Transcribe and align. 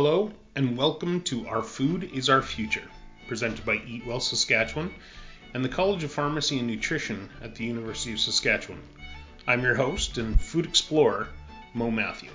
Hello, 0.00 0.30
and 0.54 0.78
welcome 0.78 1.22
to 1.22 1.48
Our 1.48 1.60
Food 1.60 2.04
is 2.14 2.28
Our 2.28 2.40
Future, 2.40 2.88
presented 3.26 3.66
by 3.66 3.82
Eat 3.84 4.06
Well 4.06 4.20
Saskatchewan 4.20 4.94
and 5.54 5.64
the 5.64 5.68
College 5.68 6.04
of 6.04 6.12
Pharmacy 6.12 6.60
and 6.60 6.68
Nutrition 6.68 7.28
at 7.42 7.56
the 7.56 7.64
University 7.64 8.12
of 8.12 8.20
Saskatchewan. 8.20 8.80
I'm 9.48 9.60
your 9.60 9.74
host 9.74 10.16
and 10.16 10.40
food 10.40 10.66
explorer, 10.66 11.26
Mo 11.74 11.90
Matthew. 11.90 12.30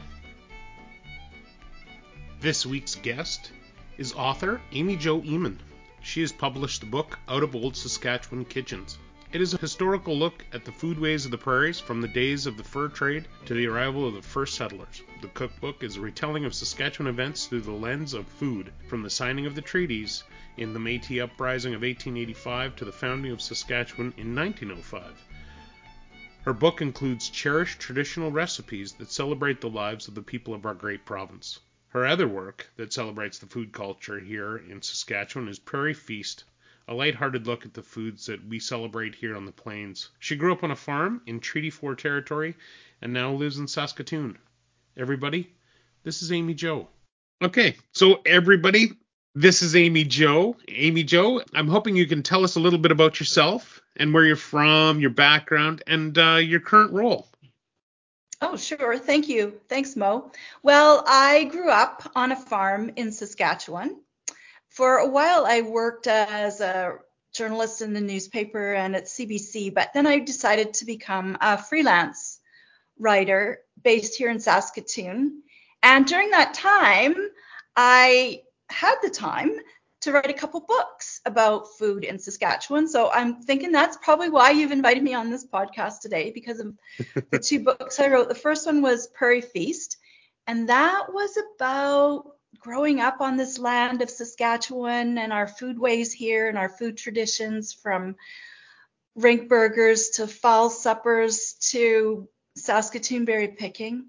This 2.42 2.66
week's 2.66 2.96
guest 2.96 3.54
is 3.98 4.12
author 4.12 4.60
Amy 4.74 4.98
Jo 4.98 5.22
Ehman. 5.22 5.60
She 6.02 6.20
has 6.20 6.34
published 6.34 6.82
the 6.82 6.88
book 6.88 7.18
Out 7.30 7.44
of 7.44 7.56
Old 7.56 7.78
Saskatchewan 7.78 8.44
Kitchens. 8.44 8.98
It 9.34 9.42
is 9.42 9.56
a 9.56 9.58
historical 9.58 10.16
look 10.16 10.46
at 10.54 10.64
the 10.64 10.72
foodways 10.72 11.26
of 11.26 11.32
the 11.32 11.40
prairies 11.40 11.80
from 11.80 12.02
the 12.02 12.08
days 12.08 12.46
of 12.46 12.56
the 12.56 12.64
fur 12.64 12.88
trade 12.88 13.28
to 13.48 13.56
the 13.56 13.66
arrival 13.66 14.08
of 14.08 14.14
the 14.14 14.22
first 14.22 14.54
settlers. 14.54 15.02
The 15.24 15.28
cookbook 15.30 15.84
is 15.84 15.96
a 15.96 16.02
retelling 16.02 16.46
of 16.46 16.54
Saskatchewan 16.54 17.10
events 17.10 17.48
through 17.48 17.62
the 17.62 17.72
lens 17.72 18.14
of 18.14 18.28
food, 18.28 18.72
from 18.88 19.02
the 19.02 19.10
signing 19.10 19.48
of 19.48 19.56
the 19.56 19.62
treaties 19.64 20.24
in 20.58 20.72
the 20.72 20.80
Metis 20.80 21.20
Uprising 21.20 21.74
of 21.74 21.82
1885 21.82 22.76
to 22.76 22.86
the 22.86 22.92
founding 22.92 23.32
of 23.32 23.42
Saskatchewan 23.42 24.14
in 24.18 24.36
1905. 24.36 25.20
Her 26.44 26.54
book 26.54 26.80
includes 26.80 27.28
cherished 27.28 27.80
traditional 27.80 28.30
recipes 28.30 28.94
that 29.00 29.12
celebrate 29.12 29.62
the 29.62 29.68
lives 29.68 30.08
of 30.08 30.14
the 30.14 30.22
people 30.22 30.54
of 30.54 30.64
our 30.68 30.76
great 30.76 31.06
province. 31.06 31.60
Her 31.88 32.06
other 32.06 32.28
work 32.28 32.70
that 32.76 32.94
celebrates 32.94 33.40
the 33.40 33.48
food 33.48 33.72
culture 33.72 34.20
here 34.20 34.58
in 34.58 34.84
Saskatchewan 34.84 35.48
is 35.48 35.58
Prairie 35.58 35.96
Feast, 35.96 36.44
a 36.88 36.94
light-hearted 36.94 37.48
look 37.48 37.66
at 37.66 37.74
the 37.74 37.82
foods 37.82 38.26
that 38.26 38.46
we 38.48 38.60
celebrate 38.60 39.16
here 39.16 39.36
on 39.36 39.46
the 39.46 39.52
plains. 39.52 40.10
She 40.20 40.36
grew 40.36 40.52
up 40.52 40.64
on 40.64 40.72
a 40.72 40.76
farm 40.76 41.22
in 41.26 41.40
Treaty 41.40 41.70
4 41.70 41.96
territory 41.96 42.56
and 43.02 43.14
now 43.14 43.32
lives 43.32 43.58
in 43.58 43.68
Saskatoon. 43.68 44.38
Everybody, 44.98 45.52
this 46.04 46.22
is 46.22 46.32
Amy 46.32 46.54
Jo. 46.54 46.88
Okay, 47.44 47.76
so 47.94 48.22
everybody, 48.26 48.94
this 49.36 49.62
is 49.62 49.76
Amy 49.76 50.04
Jo. 50.04 50.56
Amy 50.68 51.04
Jo, 51.04 51.42
I'm 51.54 51.68
hoping 51.68 51.96
you 51.96 52.06
can 52.06 52.24
tell 52.24 52.44
us 52.44 52.56
a 52.56 52.60
little 52.60 52.80
bit 52.80 52.92
about 52.92 53.20
yourself 53.20 53.82
and 53.96 54.14
where 54.14 54.26
you're 54.26 54.36
from, 54.36 55.00
your 55.00 55.10
background, 55.10 55.84
and 55.88 56.18
uh, 56.18 56.36
your 56.36 56.60
current 56.60 56.94
role. 56.94 57.28
Oh, 58.42 58.58
sure. 58.58 58.98
Thank 58.98 59.30
you. 59.30 59.60
Thanks, 59.70 59.96
Mo. 59.96 60.30
Well, 60.64 61.06
I 61.08 61.46
grew 61.46 61.70
up 61.70 62.12
on 62.14 62.34
a 62.34 62.36
farm 62.36 62.92
in 62.98 63.14
Saskatchewan 63.14 64.03
for 64.74 64.98
a 64.98 65.08
while, 65.08 65.46
I 65.46 65.62
worked 65.62 66.08
as 66.08 66.60
a 66.60 66.98
journalist 67.32 67.84
in 67.84 67.94
the 67.94 68.02
newspaper 68.02 68.74
and 68.74 68.96
at 68.96 69.06
CBC, 69.06 69.72
but 69.72 69.92
then 69.94 70.08
I 70.08 70.18
decided 70.18 70.74
to 70.76 70.86
become 70.86 71.38
a 71.42 71.60
freelance 71.60 72.40
writer 72.98 73.60
based 73.84 74.16
here 74.16 74.32
in 74.32 74.40
Saskatoon. 74.40 75.44
And 75.84 76.08
during 76.08 76.32
that 76.32 76.56
time, 76.56 77.16
I 77.76 78.42
had 78.70 78.96
the 79.04 79.12
time 79.12 79.52
to 80.02 80.12
write 80.12 80.32
a 80.32 80.34
couple 80.34 80.62
books 80.62 81.22
about 81.26 81.78
food 81.78 82.04
in 82.04 82.18
Saskatchewan. 82.18 82.88
So 82.88 83.12
I'm 83.12 83.44
thinking 83.44 83.72
that's 83.72 83.98
probably 83.98 84.30
why 84.30 84.52
you've 84.52 84.72
invited 84.72 85.04
me 85.04 85.14
on 85.14 85.30
this 85.30 85.46
podcast 85.46 86.00
today 86.02 86.32
because 86.32 86.60
of 86.60 86.74
the 87.30 87.38
two 87.38 87.64
books 87.64 88.00
I 88.00 88.08
wrote. 88.08 88.28
The 88.28 88.34
first 88.34 88.66
one 88.66 88.82
was 88.82 89.06
Prairie 89.06 89.42
Feast, 89.42 89.98
and 90.48 90.68
that 90.70 91.14
was 91.14 91.38
about 91.38 92.26
growing 92.60 93.00
up 93.00 93.22
on 93.22 93.38
this 93.38 93.60
land 93.60 94.02
of 94.02 94.10
Saskatchewan 94.10 95.18
and 95.18 95.34
our 95.34 95.48
foodways 95.48 96.12
here 96.12 96.48
and 96.48 96.58
our 96.58 96.70
food 96.70 96.98
traditions 96.98 97.74
from 97.74 98.16
rink 99.16 99.48
burgers 99.48 100.12
to 100.12 100.28
fall 100.28 100.70
suppers 100.70 101.54
to 101.72 102.28
Saskatoon 102.56 103.26
berry 103.26 103.50
picking. 103.50 104.08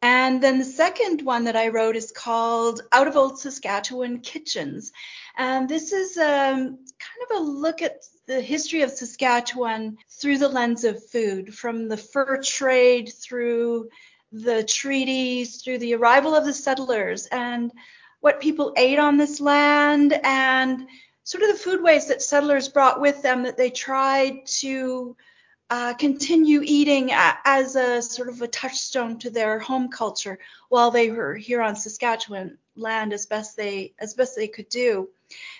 And 0.00 0.40
then 0.40 0.58
the 0.58 0.64
second 0.64 1.22
one 1.22 1.44
that 1.44 1.56
I 1.56 1.68
wrote 1.68 1.96
is 1.96 2.12
called 2.12 2.82
Out 2.92 3.08
of 3.08 3.16
Old 3.16 3.40
Saskatchewan 3.40 4.20
Kitchens. 4.20 4.92
And 5.36 5.68
this 5.68 5.92
is 5.92 6.16
um, 6.16 6.24
kind 6.24 7.30
of 7.30 7.36
a 7.38 7.40
look 7.40 7.82
at 7.82 8.04
the 8.26 8.40
history 8.40 8.82
of 8.82 8.90
Saskatchewan 8.90 9.98
through 10.08 10.38
the 10.38 10.48
lens 10.48 10.84
of 10.84 11.04
food, 11.10 11.52
from 11.54 11.88
the 11.88 11.96
fur 11.96 12.40
trade 12.42 13.10
through 13.20 13.88
the 14.32 14.62
treaties, 14.64 15.62
through 15.62 15.78
the 15.78 15.94
arrival 15.94 16.34
of 16.34 16.44
the 16.44 16.52
settlers, 16.52 17.26
and 17.26 17.72
what 18.20 18.40
people 18.40 18.72
ate 18.76 18.98
on 18.98 19.16
this 19.16 19.40
land, 19.40 20.18
and 20.24 20.86
sort 21.24 21.42
of 21.42 21.50
the 21.50 21.62
foodways 21.62 22.08
that 22.08 22.22
settlers 22.22 22.68
brought 22.68 23.00
with 23.00 23.22
them 23.22 23.42
that 23.42 23.56
they 23.56 23.70
tried 23.70 24.46
to 24.46 25.16
uh, 25.70 25.92
continue 25.94 26.62
eating 26.64 27.10
as 27.12 27.76
a 27.76 28.00
sort 28.00 28.28
of 28.28 28.40
a 28.40 28.48
touchstone 28.48 29.18
to 29.18 29.28
their 29.28 29.58
home 29.58 29.88
culture 29.88 30.38
while 30.70 30.90
they 30.90 31.10
were 31.10 31.34
here 31.34 31.60
on 31.60 31.76
Saskatchewan 31.76 32.56
land 32.76 33.12
as 33.12 33.26
best 33.26 33.56
they 33.56 33.92
as 33.98 34.14
best 34.14 34.34
they 34.34 34.48
could 34.48 34.68
do. 34.68 35.08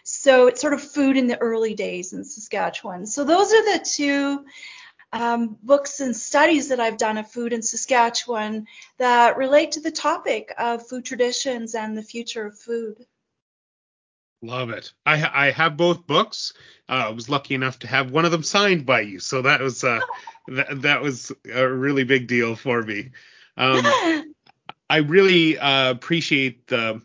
So 0.04 0.46
it's 0.46 0.60
sort 0.60 0.72
of 0.72 0.80
food 0.80 1.18
in 1.18 1.26
the 1.26 1.38
early 1.40 1.74
days 1.74 2.14
in 2.14 2.24
Saskatchewan. 2.24 3.04
So 3.04 3.24
those 3.24 3.52
are 3.52 3.64
the 3.64 3.84
two 3.84 4.44
um, 5.12 5.56
books 5.62 6.00
and 6.00 6.14
studies 6.14 6.68
that 6.68 6.80
I've 6.80 6.98
done 6.98 7.18
of 7.18 7.30
food 7.30 7.52
in 7.52 7.62
Saskatchewan 7.62 8.66
that 8.98 9.36
relate 9.36 9.72
to 9.72 9.80
the 9.80 9.90
topic 9.90 10.52
of 10.58 10.86
food 10.86 11.04
traditions 11.04 11.74
and 11.74 11.96
the 11.96 12.02
future 12.02 12.46
of 12.46 12.58
food. 12.58 13.06
Love 14.40 14.70
it. 14.70 14.92
I 15.04 15.46
I 15.46 15.50
have 15.50 15.76
both 15.76 16.06
books. 16.06 16.52
Uh, 16.88 17.06
I 17.06 17.10
was 17.10 17.28
lucky 17.28 17.54
enough 17.54 17.80
to 17.80 17.88
have 17.88 18.12
one 18.12 18.24
of 18.24 18.30
them 18.30 18.44
signed 18.44 18.86
by 18.86 19.00
you, 19.00 19.18
so 19.18 19.42
that 19.42 19.60
was 19.60 19.82
uh, 19.82 19.98
that, 20.48 20.82
that 20.82 21.02
was 21.02 21.32
a 21.52 21.66
really 21.66 22.04
big 22.04 22.28
deal 22.28 22.54
for 22.54 22.82
me. 22.82 23.10
Um, 23.56 23.84
I 24.90 24.98
really 24.98 25.58
uh, 25.58 25.90
appreciate 25.90 26.68
the 26.68 27.02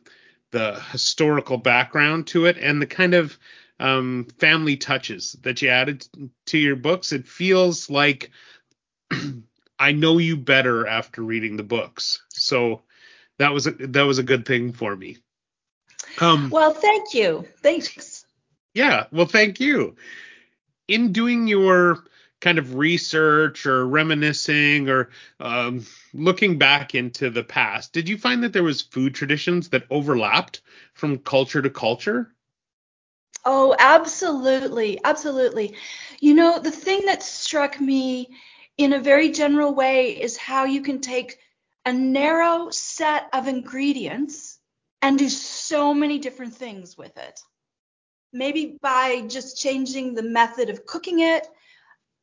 the 0.51 0.79
historical 0.91 1.57
background 1.57 2.27
to 2.27 2.45
it 2.45 2.57
and 2.59 2.79
the 2.79 2.85
kind 2.85 3.15
of 3.15 3.37
um, 3.79 4.27
family 4.39 4.77
touches 4.77 5.33
that 5.41 5.61
you 5.61 5.69
added 5.69 6.07
to 6.47 6.57
your 6.57 6.75
books. 6.75 7.11
It 7.11 7.27
feels 7.27 7.89
like 7.89 8.31
I 9.79 9.91
know 9.91 10.17
you 10.17 10.37
better 10.37 10.87
after 10.87 11.21
reading 11.21 11.57
the 11.57 11.63
books. 11.63 12.23
So 12.29 12.83
that 13.39 13.53
was 13.53 13.67
a, 13.67 13.71
that 13.71 14.03
was 14.03 14.19
a 14.19 14.23
good 14.23 14.45
thing 14.45 14.73
for 14.73 14.95
me. 14.95 15.17
Um, 16.21 16.49
well, 16.49 16.73
thank 16.73 17.13
you. 17.13 17.47
Thanks. 17.61 18.25
Yeah. 18.73 19.05
Well, 19.11 19.25
thank 19.25 19.59
you. 19.59 19.95
In 20.87 21.11
doing 21.11 21.47
your 21.47 22.03
kind 22.41 22.57
of 22.57 22.75
research 22.75 23.65
or 23.65 23.87
reminiscing 23.87 24.89
or 24.89 25.09
um, 25.39 25.85
looking 26.13 26.57
back 26.57 26.93
into 26.93 27.29
the 27.29 27.43
past, 27.43 27.93
did 27.93 28.09
you 28.09 28.17
find 28.17 28.43
that 28.43 28.53
there 28.53 28.63
was 28.63 28.81
food 28.81 29.15
traditions 29.15 29.69
that 29.69 29.85
overlapped 29.89 30.61
from 30.93 31.19
culture 31.19 31.61
to 31.61 31.69
culture? 31.69 32.32
Oh, 33.45 33.75
absolutely. 33.77 34.99
Absolutely. 35.03 35.75
You 36.19 36.33
know, 36.33 36.59
the 36.59 36.71
thing 36.71 37.05
that 37.05 37.23
struck 37.23 37.79
me 37.79 38.29
in 38.77 38.93
a 38.93 38.99
very 38.99 39.31
general 39.31 39.73
way 39.73 40.19
is 40.19 40.37
how 40.37 40.65
you 40.65 40.81
can 40.81 41.01
take 41.01 41.37
a 41.85 41.91
narrow 41.91 42.69
set 42.69 43.27
of 43.33 43.47
ingredients 43.47 44.59
and 45.01 45.19
do 45.19 45.27
so 45.27 45.93
many 45.93 46.19
different 46.19 46.55
things 46.55 46.97
with 46.97 47.17
it. 47.17 47.39
Maybe 48.31 48.77
by 48.81 49.23
just 49.27 49.61
changing 49.61 50.15
the 50.15 50.23
method 50.23 50.69
of 50.69 50.85
cooking 50.85 51.19
it, 51.19 51.45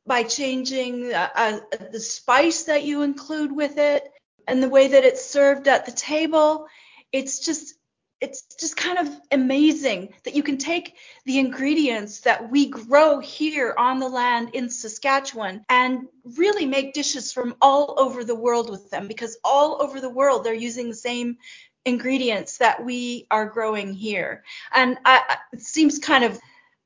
by 0.07 0.23
changing 0.23 1.13
uh, 1.13 1.29
uh, 1.35 1.59
the 1.91 1.99
spice 1.99 2.63
that 2.63 2.83
you 2.83 3.03
include 3.03 3.55
with 3.55 3.77
it, 3.77 4.03
and 4.47 4.61
the 4.61 4.69
way 4.69 4.87
that 4.89 5.05
it's 5.05 5.23
served 5.23 5.67
at 5.67 5.85
the 5.85 5.91
table. 5.91 6.67
It's 7.11 7.39
just 7.39 7.75
it's 8.19 8.43
just 8.59 8.75
kind 8.75 8.97
of 8.97 9.20
amazing 9.31 10.13
that 10.23 10.35
you 10.35 10.43
can 10.43 10.57
take 10.57 10.97
the 11.25 11.39
ingredients 11.39 12.21
that 12.21 12.49
we 12.49 12.69
grow 12.69 13.19
here 13.19 13.73
on 13.77 13.99
the 13.99 14.07
land 14.07 14.49
in 14.53 14.69
Saskatchewan 14.69 15.65
and 15.69 16.07
really 16.37 16.65
make 16.65 16.93
dishes 16.93 17.31
from 17.31 17.55
all 17.61 17.95
over 17.97 18.23
the 18.23 18.35
world 18.35 18.69
with 18.69 18.89
them 18.89 19.07
because 19.07 19.37
all 19.43 19.81
over 19.81 19.99
the 19.99 20.09
world 20.09 20.43
they're 20.43 20.53
using 20.53 20.89
the 20.89 20.95
same 20.95 21.37
ingredients 21.85 22.57
that 22.57 22.83
we 22.83 23.27
are 23.31 23.45
growing 23.47 23.93
here. 23.93 24.43
And 24.73 24.97
I, 25.05 25.37
it 25.53 25.61
seems 25.61 25.99
kind 25.99 26.23
of 26.23 26.39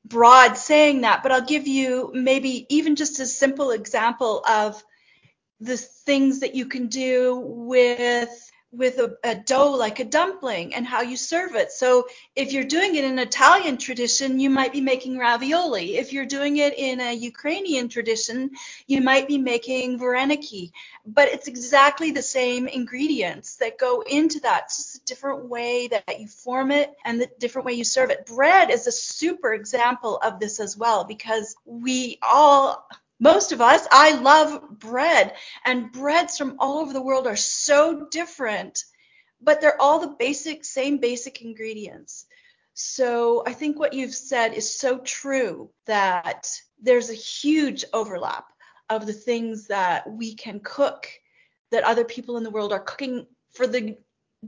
broad 0.05 0.57
saying 0.57 1.01
that, 1.01 1.23
but 1.23 1.31
I'll 1.31 1.41
give 1.41 1.67
you 1.67 2.11
maybe 2.13 2.65
even 2.69 2.95
just 2.95 3.19
a 3.19 3.25
simple 3.25 3.71
example 3.71 4.43
of 4.47 4.81
the 5.59 5.77
things 5.77 6.41
that 6.41 6.55
you 6.55 6.67
can 6.67 6.87
do 6.87 7.41
with 7.43 8.51
with 8.77 8.99
a, 8.99 9.17
a, 9.23 9.35
dough 9.35 9.71
like 9.71 9.99
a 9.99 10.05
dumpling 10.05 10.73
and 10.73 10.85
how 10.85 11.01
you 11.01 11.17
serve 11.17 11.55
it. 11.55 11.71
So 11.71 12.07
if 12.35 12.51
you're 12.51 12.63
doing 12.63 12.95
it 12.95 13.03
in 13.03 13.17
Italian 13.19 13.77
tradition, 13.77 14.39
you 14.39 14.49
might 14.49 14.73
be 14.73 14.81
making 14.81 15.17
ravioli. 15.17 15.97
If 15.97 16.11
you're 16.11 16.25
doing 16.25 16.57
it 16.57 16.77
in 16.77 16.99
a 16.99 17.13
Ukrainian 17.13 17.89
tradition, 17.89 18.51
you 18.87 19.01
might 19.01 19.27
be 19.27 19.37
making 19.37 19.99
vareniki. 19.99 20.71
But 21.05 21.29
it's 21.29 21.47
exactly 21.47 22.11
the 22.11 22.21
same 22.21 22.67
ingredients 22.67 23.55
that 23.57 23.77
go 23.77 24.01
into 24.01 24.39
that. 24.41 24.63
It's 24.65 24.77
just 24.77 24.95
a 24.97 25.05
different 25.05 25.45
way 25.45 25.87
that 25.87 26.19
you 26.19 26.27
form 26.27 26.71
it 26.71 26.93
and 27.05 27.19
the 27.19 27.29
different 27.39 27.65
way 27.65 27.73
you 27.73 27.83
serve 27.83 28.09
it. 28.09 28.25
Bread 28.25 28.71
is 28.71 28.87
a 28.87 28.91
super 28.91 29.53
example 29.53 30.17
of 30.17 30.39
this 30.39 30.59
as 30.59 30.77
well 30.77 31.03
because 31.03 31.55
we 31.65 32.17
all 32.21 32.87
most 33.19 33.51
of 33.51 33.61
us, 33.61 33.87
I 33.91 34.15
love 34.19 34.79
bread, 34.79 35.33
and 35.63 35.91
breads 35.91 36.37
from 36.37 36.57
all 36.59 36.79
over 36.79 36.93
the 36.93 37.01
world 37.01 37.27
are 37.27 37.35
so 37.35 38.07
different 38.11 38.83
but 39.41 39.61
they're 39.61 39.81
all 39.81 39.99
the 39.99 40.15
basic, 40.19 40.65
same 40.65 40.97
basic 40.97 41.41
ingredients. 41.41 42.25
So 42.73 43.43
I 43.45 43.53
think 43.53 43.79
what 43.79 43.93
you've 43.93 44.13
said 44.13 44.53
is 44.53 44.77
so 44.77 44.97
true 44.99 45.69
that 45.85 46.47
there's 46.81 47.09
a 47.09 47.13
huge 47.13 47.85
overlap 47.93 48.45
of 48.89 49.05
the 49.05 49.13
things 49.13 49.67
that 49.67 50.09
we 50.09 50.35
can 50.35 50.59
cook 50.59 51.07
that 51.71 51.83
other 51.83 52.03
people 52.03 52.37
in 52.37 52.43
the 52.43 52.49
world 52.49 52.73
are 52.73 52.79
cooking 52.79 53.27
for 53.51 53.65
the 53.65 53.97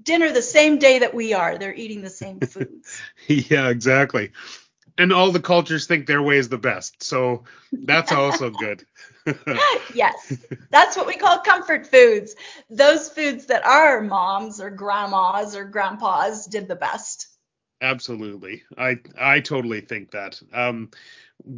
dinner 0.01 0.31
the 0.31 0.41
same 0.41 0.77
day 0.77 0.99
that 0.99 1.13
we 1.13 1.33
are. 1.33 1.57
They're 1.57 1.73
eating 1.73 2.01
the 2.01 2.09
same 2.09 2.39
foods. 2.41 3.01
yeah, 3.27 3.69
exactly. 3.69 4.31
And 4.97 5.13
all 5.13 5.31
the 5.31 5.39
cultures 5.39 5.85
think 5.85 6.07
their 6.07 6.21
way 6.21 6.37
is 6.37 6.49
the 6.49 6.57
best. 6.57 7.03
So 7.03 7.43
that's 7.71 8.11
also 8.11 8.49
good. 8.59 8.85
yes. 9.93 10.33
That's 10.69 10.97
what 10.97 11.07
we 11.07 11.15
call 11.15 11.39
comfort 11.39 11.87
foods. 11.87 12.35
Those 12.69 13.09
foods 13.09 13.45
that 13.47 13.65
our 13.65 14.01
moms 14.01 14.59
or 14.59 14.69
grandmas 14.69 15.55
or 15.55 15.65
grandpas 15.65 16.47
did 16.47 16.67
the 16.67 16.75
best. 16.75 17.27
Absolutely. 17.81 18.63
I 18.77 18.99
I 19.19 19.39
totally 19.39 19.81
think 19.81 20.11
that. 20.11 20.41
Um 20.53 20.89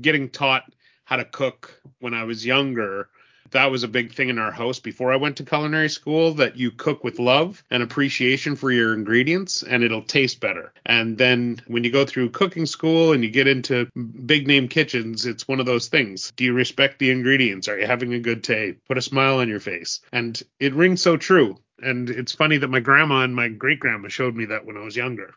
getting 0.01 0.29
taught 0.29 0.63
how 1.05 1.15
to 1.15 1.25
cook 1.25 1.81
when 1.99 2.13
I 2.13 2.23
was 2.25 2.45
younger 2.45 3.09
that 3.51 3.71
was 3.71 3.83
a 3.83 3.87
big 3.87 4.13
thing 4.13 4.29
in 4.29 4.39
our 4.39 4.51
house 4.51 4.79
before 4.79 5.11
I 5.11 5.17
went 5.17 5.37
to 5.37 5.43
culinary 5.43 5.89
school 5.89 6.33
that 6.35 6.57
you 6.57 6.71
cook 6.71 7.03
with 7.03 7.19
love 7.19 7.63
and 7.69 7.83
appreciation 7.83 8.55
for 8.55 8.71
your 8.71 8.93
ingredients 8.93 9.63
and 9.63 9.83
it'll 9.83 10.01
taste 10.01 10.39
better. 10.39 10.73
And 10.85 11.17
then 11.17 11.61
when 11.67 11.83
you 11.83 11.91
go 11.91 12.05
through 12.05 12.31
cooking 12.31 12.65
school 12.65 13.13
and 13.13 13.23
you 13.23 13.29
get 13.29 13.47
into 13.47 13.89
big 14.25 14.47
name 14.47 14.67
kitchens, 14.67 15.25
it's 15.25 15.47
one 15.47 15.59
of 15.59 15.65
those 15.65 15.87
things. 15.87 16.31
Do 16.35 16.43
you 16.43 16.53
respect 16.53 16.99
the 16.99 17.11
ingredients? 17.11 17.67
Are 17.67 17.79
you 17.79 17.87
having 17.87 18.13
a 18.13 18.19
good 18.19 18.41
day? 18.41 18.75
Put 18.87 18.97
a 18.97 19.01
smile 19.01 19.39
on 19.39 19.49
your 19.49 19.59
face. 19.59 20.01
And 20.11 20.41
it 20.59 20.73
rings 20.73 21.01
so 21.01 21.17
true. 21.17 21.57
And 21.81 22.09
it's 22.09 22.33
funny 22.33 22.57
that 22.57 22.69
my 22.69 22.79
grandma 22.79 23.21
and 23.21 23.35
my 23.35 23.47
great 23.47 23.79
grandma 23.79 24.09
showed 24.09 24.35
me 24.35 24.45
that 24.45 24.65
when 24.65 24.77
I 24.77 24.83
was 24.83 24.95
younger. 24.95 25.33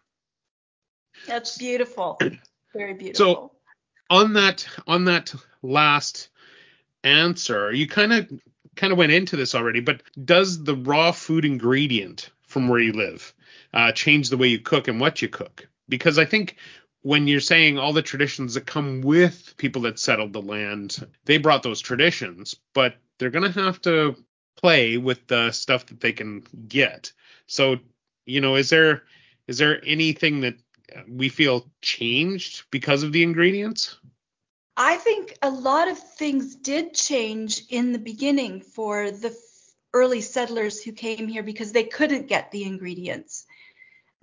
That's 1.26 1.59
beautiful. 1.59 2.19
Very 2.75 2.94
beautiful. 2.94 3.14
So 3.14 3.53
on 4.11 4.32
that 4.35 4.67
on 4.87 5.05
that 5.06 5.35
last 5.62 6.29
answer, 7.04 7.72
you 7.72 7.87
kind 7.87 8.12
of 8.12 8.31
kind 8.76 8.93
of 8.93 8.99
went 8.99 9.12
into 9.12 9.37
this 9.37 9.54
already, 9.54 9.81
but 9.81 10.02
does 10.25 10.64
the 10.64 10.76
raw 10.76 11.12
food 11.12 11.44
ingredient 11.44 12.31
from 12.46 12.69
where 12.69 12.81
you 12.81 12.93
live 12.93 13.34
uh, 13.75 13.93
change 13.93 14.31
the 14.31 14.37
way 14.37 14.49
you 14.49 14.58
cook 14.58 14.88
and 14.88 15.00
what 15.00 15.20
you 15.22 15.28
cook? 15.28 15.69
Because 15.88 16.19
I 16.19 16.25
think 16.25 16.56
when 17.02 17.26
you're 17.26 17.40
saying 17.40 17.78
all 17.78 17.93
the 17.93 18.02
traditions 18.02 18.54
that 18.54 18.66
come 18.66 19.00
with 19.02 19.54
people 19.56 19.82
that 19.82 19.99
settled 19.99 20.32
the 20.32 20.43
land, 20.43 21.06
they 21.25 21.37
brought 21.37 21.62
those 21.62 21.81
traditions, 21.81 22.54
but 22.75 22.96
they're 23.19 23.31
going 23.31 23.52
to 23.52 23.60
have 23.60 23.81
to 23.82 24.16
play 24.56 24.96
with 24.96 25.26
the 25.26 25.50
stuff 25.50 25.87
that 25.87 26.00
they 26.00 26.12
can 26.12 26.44
get. 26.69 27.12
So, 27.46 27.78
you 28.25 28.40
know, 28.40 28.56
is 28.56 28.70
there 28.70 29.02
is 29.49 29.58
there 29.58 29.82
anything 29.84 30.40
that 30.40 30.54
we 31.08 31.28
feel 31.28 31.70
changed 31.81 32.64
because 32.70 33.02
of 33.02 33.12
the 33.12 33.22
ingredients? 33.22 33.99
I 34.76 34.96
think 34.96 35.36
a 35.42 35.50
lot 35.50 35.88
of 35.88 35.98
things 35.98 36.54
did 36.54 36.94
change 36.94 37.62
in 37.69 37.92
the 37.92 37.98
beginning 37.98 38.62
for 38.62 39.10
the 39.10 39.36
early 39.92 40.22
settlers 40.22 40.82
who 40.82 40.92
came 40.92 41.28
here 41.28 41.42
because 41.42 41.72
they 41.72 41.84
couldn't 41.84 42.28
get 42.28 42.50
the 42.50 42.64
ingredients 42.64 43.46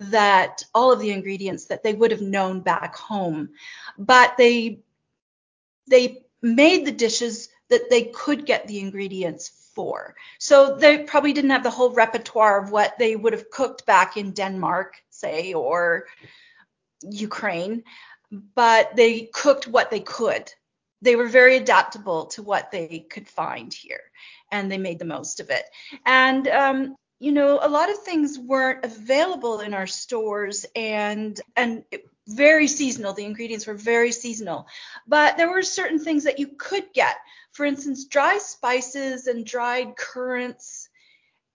that 0.00 0.64
all 0.74 0.90
of 0.90 0.98
the 0.98 1.10
ingredients 1.12 1.66
that 1.66 1.82
they 1.82 1.92
would 1.92 2.10
have 2.10 2.22
known 2.22 2.60
back 2.60 2.96
home. 2.96 3.50
But 3.98 4.36
they 4.36 4.80
they 5.88 6.24
made 6.42 6.86
the 6.86 6.92
dishes 6.92 7.48
that 7.68 7.90
they 7.90 8.04
could 8.04 8.46
get 8.46 8.66
the 8.66 8.80
ingredients 8.80 9.70
for. 9.74 10.16
So 10.38 10.76
they 10.76 11.04
probably 11.04 11.32
didn't 11.32 11.50
have 11.50 11.62
the 11.62 11.70
whole 11.70 11.92
repertoire 11.92 12.62
of 12.62 12.70
what 12.70 12.98
they 12.98 13.14
would 13.14 13.32
have 13.32 13.50
cooked 13.50 13.86
back 13.86 14.16
in 14.16 14.32
Denmark 14.32 14.94
say 15.10 15.52
or 15.52 16.06
Ukraine, 17.02 17.84
but 18.30 18.94
they 18.96 19.28
cooked 19.32 19.66
what 19.66 19.90
they 19.90 20.00
could. 20.00 20.52
They 21.02 21.16
were 21.16 21.28
very 21.28 21.56
adaptable 21.56 22.26
to 22.26 22.42
what 22.42 22.70
they 22.70 23.06
could 23.10 23.28
find 23.28 23.72
here, 23.72 24.02
and 24.52 24.70
they 24.70 24.78
made 24.78 24.98
the 24.98 25.04
most 25.04 25.40
of 25.40 25.50
it. 25.50 25.64
And 26.04 26.46
um, 26.48 26.96
you 27.18 27.32
know, 27.32 27.58
a 27.62 27.68
lot 27.68 27.90
of 27.90 27.98
things 27.98 28.38
weren't 28.38 28.84
available 28.84 29.60
in 29.60 29.74
our 29.74 29.86
stores, 29.86 30.66
and 30.74 31.40
and 31.56 31.84
very 32.28 32.66
seasonal. 32.66 33.12
The 33.12 33.24
ingredients 33.24 33.66
were 33.66 33.74
very 33.74 34.12
seasonal, 34.12 34.66
but 35.06 35.36
there 35.36 35.50
were 35.50 35.62
certain 35.62 35.98
things 35.98 36.24
that 36.24 36.38
you 36.38 36.48
could 36.58 36.92
get. 36.92 37.16
For 37.52 37.66
instance, 37.66 38.04
dry 38.04 38.38
spices 38.38 39.26
and 39.26 39.44
dried 39.44 39.96
currants 39.96 40.79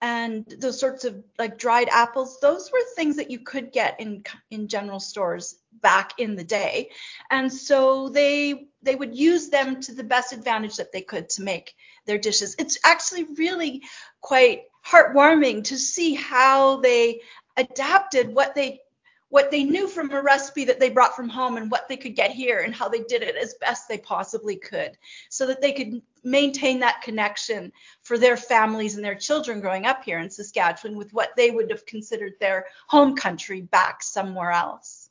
and 0.02 0.44
those 0.60 0.78
sorts 0.78 1.04
of 1.04 1.24
like 1.38 1.58
dried 1.58 1.88
apples 1.90 2.38
those 2.40 2.70
were 2.70 2.78
things 2.94 3.16
that 3.16 3.30
you 3.30 3.38
could 3.38 3.72
get 3.72 3.98
in 4.00 4.22
in 4.50 4.68
general 4.68 5.00
stores 5.00 5.56
back 5.80 6.14
in 6.18 6.36
the 6.36 6.44
day. 6.44 6.90
And 7.30 7.52
so 7.52 8.08
they 8.08 8.68
they 8.82 8.94
would 8.94 9.14
use 9.14 9.48
them 9.48 9.80
to 9.82 9.94
the 9.94 10.04
best 10.04 10.32
advantage 10.32 10.76
that 10.76 10.92
they 10.92 11.02
could 11.02 11.28
to 11.30 11.42
make 11.42 11.74
their 12.06 12.18
dishes. 12.18 12.56
It's 12.58 12.78
actually 12.84 13.24
really 13.36 13.82
quite 14.20 14.62
heartwarming 14.86 15.64
to 15.64 15.76
see 15.76 16.14
how 16.14 16.76
they 16.80 17.20
adapted 17.56 18.34
what 18.34 18.54
they 18.54 18.80
what 19.28 19.50
they 19.50 19.64
knew 19.64 19.88
from 19.88 20.10
a 20.12 20.22
recipe 20.22 20.64
that 20.64 20.78
they 20.78 20.88
brought 20.88 21.16
from 21.16 21.28
home 21.28 21.56
and 21.56 21.70
what 21.70 21.88
they 21.88 21.96
could 21.96 22.14
get 22.14 22.30
here 22.30 22.60
and 22.60 22.74
how 22.74 22.88
they 22.88 23.00
did 23.00 23.22
it 23.22 23.36
as 23.36 23.54
best 23.60 23.88
they 23.88 23.98
possibly 23.98 24.56
could 24.56 24.96
so 25.30 25.46
that 25.46 25.60
they 25.60 25.72
could 25.72 26.00
maintain 26.22 26.80
that 26.80 27.02
connection 27.02 27.72
for 28.02 28.18
their 28.18 28.36
families 28.36 28.94
and 28.94 29.04
their 29.04 29.16
children 29.16 29.60
growing 29.60 29.84
up 29.84 30.04
here 30.04 30.18
in 30.18 30.30
Saskatchewan 30.30 30.96
with 30.96 31.12
what 31.12 31.30
they 31.36 31.50
would 31.50 31.70
have 31.70 31.86
considered 31.86 32.34
their 32.38 32.66
home 32.86 33.16
country 33.16 33.62
back 33.62 34.02
somewhere 34.02 34.52
else. 34.52 35.10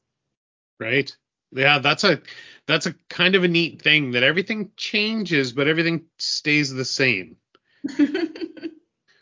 Right. 0.79 1.15
Yeah, 1.51 1.79
that's 1.79 2.03
a 2.03 2.21
that's 2.67 2.85
a 2.85 2.95
kind 3.09 3.35
of 3.35 3.43
a 3.43 3.47
neat 3.47 3.81
thing 3.81 4.11
that 4.11 4.23
everything 4.23 4.71
changes 4.75 5.53
but 5.53 5.67
everything 5.67 6.05
stays 6.17 6.73
the 6.73 6.85
same. 6.85 7.37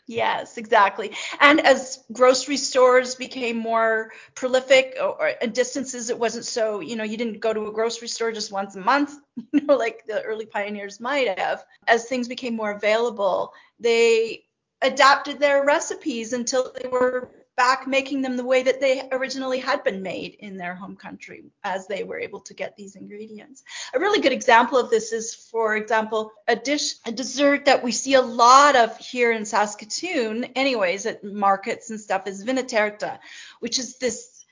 Yes, 0.06 0.58
exactly. 0.58 1.12
And 1.40 1.60
as 1.64 2.04
grocery 2.12 2.58
stores 2.58 3.14
became 3.14 3.56
more 3.56 4.12
prolific 4.34 4.96
or, 5.00 5.20
or 5.20 5.32
and 5.40 5.54
distances, 5.54 6.10
it 6.10 6.18
wasn't 6.18 6.44
so, 6.44 6.80
you 6.80 6.96
know, 6.96 7.04
you 7.04 7.16
didn't 7.16 7.40
go 7.40 7.54
to 7.54 7.68
a 7.68 7.72
grocery 7.72 8.08
store 8.08 8.30
just 8.32 8.52
once 8.52 8.76
a 8.76 8.80
month, 8.80 9.14
you 9.52 9.62
know, 9.62 9.76
like 9.76 10.04
the 10.06 10.22
early 10.22 10.46
pioneers 10.46 11.00
might 11.00 11.38
have. 11.38 11.64
As 11.86 12.04
things 12.04 12.28
became 12.28 12.54
more 12.54 12.72
available, 12.72 13.52
they 13.80 14.44
adapted 14.82 15.40
their 15.40 15.64
recipes 15.64 16.34
until 16.34 16.72
they 16.74 16.88
were 16.88 17.30
back 17.56 17.86
making 17.86 18.22
them 18.22 18.36
the 18.36 18.44
way 18.44 18.62
that 18.62 18.80
they 18.80 19.08
originally 19.12 19.58
had 19.58 19.84
been 19.84 20.02
made 20.02 20.36
in 20.40 20.56
their 20.56 20.74
home 20.74 20.96
country 20.96 21.44
as 21.62 21.86
they 21.86 22.02
were 22.02 22.18
able 22.18 22.40
to 22.40 22.54
get 22.54 22.76
these 22.76 22.96
ingredients. 22.96 23.62
A 23.94 24.00
really 24.00 24.20
good 24.20 24.32
example 24.32 24.78
of 24.78 24.90
this 24.90 25.12
is, 25.12 25.34
for 25.34 25.76
example, 25.76 26.32
a 26.48 26.56
dish, 26.56 26.94
a 27.06 27.12
dessert 27.12 27.64
that 27.66 27.82
we 27.82 27.92
see 27.92 28.14
a 28.14 28.22
lot 28.22 28.76
of 28.76 28.96
here 28.98 29.32
in 29.32 29.44
Saskatoon, 29.44 30.44
anyways, 30.56 31.06
at 31.06 31.22
markets 31.22 31.90
and 31.90 32.00
stuff, 32.00 32.26
is 32.26 32.44
vinaterta, 32.44 33.18
which 33.60 33.78
is 33.78 33.98
this 33.98 34.44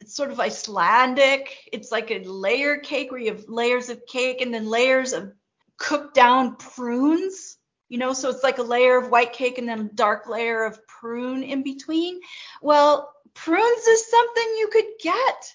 it's 0.00 0.16
sort 0.16 0.30
of 0.30 0.40
Icelandic. 0.40 1.68
It's 1.72 1.92
like 1.92 2.10
a 2.10 2.24
layer 2.24 2.78
cake 2.78 3.10
where 3.10 3.20
you 3.20 3.34
have 3.34 3.48
layers 3.48 3.90
of 3.90 4.06
cake 4.06 4.40
and 4.40 4.52
then 4.52 4.66
layers 4.66 5.12
of 5.12 5.32
cooked 5.76 6.14
down 6.14 6.56
prunes 6.56 7.58
you 7.90 7.98
know, 7.98 8.12
so 8.12 8.30
it's 8.30 8.44
like 8.44 8.58
a 8.58 8.62
layer 8.62 8.96
of 8.96 9.10
white 9.10 9.32
cake 9.32 9.58
and 9.58 9.68
then 9.68 9.80
a 9.80 9.94
dark 9.94 10.28
layer 10.28 10.64
of 10.64 10.78
prune 11.00 11.42
in 11.42 11.62
between. 11.62 12.20
Well, 12.60 13.12
prunes 13.34 13.86
is 13.86 14.10
something 14.10 14.44
you 14.58 14.68
could 14.72 14.84
get 15.02 15.54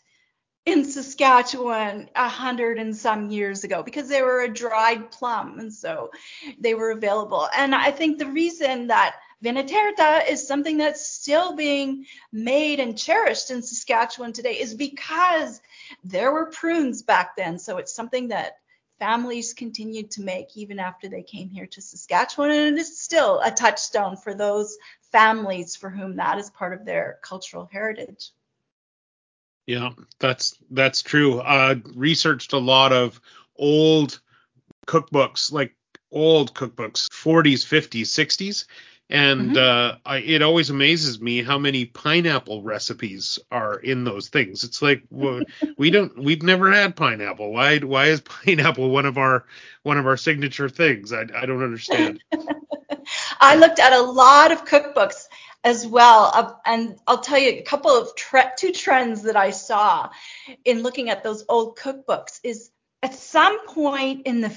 in 0.65 0.83
Saskatchewan 0.83 2.09
a 2.15 2.27
hundred 2.27 2.79
and 2.79 2.95
some 2.95 3.29
years 3.29 3.63
ago 3.63 3.83
because 3.83 4.09
they 4.09 4.23
were 4.23 4.41
a 4.41 4.53
dried 4.53 5.11
plum 5.11 5.59
and 5.59 5.71
so 5.71 6.09
they 6.59 6.73
were 6.73 6.91
available. 6.91 7.47
And 7.55 7.75
I 7.75 7.91
think 7.91 8.17
the 8.17 8.25
reason 8.25 8.87
that 8.87 9.15
vinaterta 9.43 10.27
is 10.27 10.47
something 10.47 10.77
that's 10.77 11.07
still 11.07 11.55
being 11.55 12.05
made 12.31 12.79
and 12.79 12.97
cherished 12.97 13.51
in 13.51 13.61
Saskatchewan 13.61 14.33
today 14.33 14.59
is 14.59 14.73
because 14.73 15.61
there 16.03 16.31
were 16.31 16.47
prunes 16.47 17.03
back 17.03 17.35
then. 17.35 17.59
So 17.59 17.77
it's 17.77 17.93
something 17.93 18.29
that 18.29 18.57
families 18.99 19.53
continued 19.53 20.11
to 20.11 20.21
make 20.21 20.55
even 20.55 20.79
after 20.79 21.07
they 21.07 21.23
came 21.23 21.49
here 21.49 21.67
to 21.67 21.81
Saskatchewan. 21.81 22.51
And 22.51 22.77
it 22.77 22.81
is 22.81 22.99
still 23.01 23.39
a 23.41 23.51
touchstone 23.51 24.17
for 24.17 24.33
those 24.33 24.77
families 25.11 25.75
for 25.75 25.89
whom 25.89 26.15
that 26.17 26.37
is 26.37 26.49
part 26.49 26.73
of 26.73 26.85
their 26.85 27.19
cultural 27.21 27.69
heritage. 27.71 28.31
Yeah, 29.65 29.91
that's 30.19 30.57
that's 30.69 31.01
true. 31.01 31.39
Uh, 31.39 31.75
researched 31.95 32.53
a 32.53 32.59
lot 32.59 32.93
of 32.93 33.19
old 33.55 34.19
cookbooks, 34.85 35.51
like 35.51 35.75
old 36.11 36.53
cookbooks, 36.53 37.09
40s, 37.09 37.65
50s, 37.65 38.07
60s, 38.07 38.65
and 39.09 39.51
mm-hmm. 39.51 39.57
uh, 39.57 39.97
I, 40.05 40.17
it 40.17 40.41
always 40.41 40.69
amazes 40.69 41.21
me 41.21 41.43
how 41.43 41.59
many 41.59 41.85
pineapple 41.85 42.63
recipes 42.63 43.37
are 43.51 43.75
in 43.75 44.03
those 44.03 44.29
things. 44.29 44.63
It's 44.63 44.81
like 44.81 45.03
well, 45.11 45.41
we 45.77 45.91
don't, 45.91 46.17
we've 46.17 46.41
never 46.41 46.71
had 46.71 46.95
pineapple. 46.95 47.51
Why, 47.51 47.77
why 47.79 48.07
is 48.07 48.21
pineapple 48.45 48.89
one 48.89 49.05
of 49.05 49.17
our 49.17 49.45
one 49.83 49.97
of 49.97 50.07
our 50.07 50.17
signature 50.17 50.69
things? 50.69 51.13
I, 51.13 51.21
I 51.35 51.45
don't 51.45 51.63
understand. 51.63 52.23
I 53.39 53.55
looked 53.55 53.79
at 53.79 53.93
a 53.93 54.01
lot 54.01 54.51
of 54.51 54.65
cookbooks 54.65 55.27
as 55.63 55.85
well. 55.85 56.31
Uh, 56.33 56.53
and 56.65 56.97
I'll 57.07 57.19
tell 57.19 57.39
you 57.39 57.49
a 57.49 57.61
couple 57.63 57.91
of 57.91 58.15
tre- 58.15 58.51
two 58.57 58.71
trends 58.71 59.23
that 59.23 59.35
I 59.35 59.49
saw 59.49 60.09
in 60.63 60.83
looking 60.83 61.09
at 61.09 61.23
those 61.23 61.43
old 61.49 61.77
cookbooks 61.77 62.39
is 62.43 62.71
at 63.03 63.13
some 63.13 63.67
point 63.67 64.25
in 64.25 64.41
the 64.41 64.49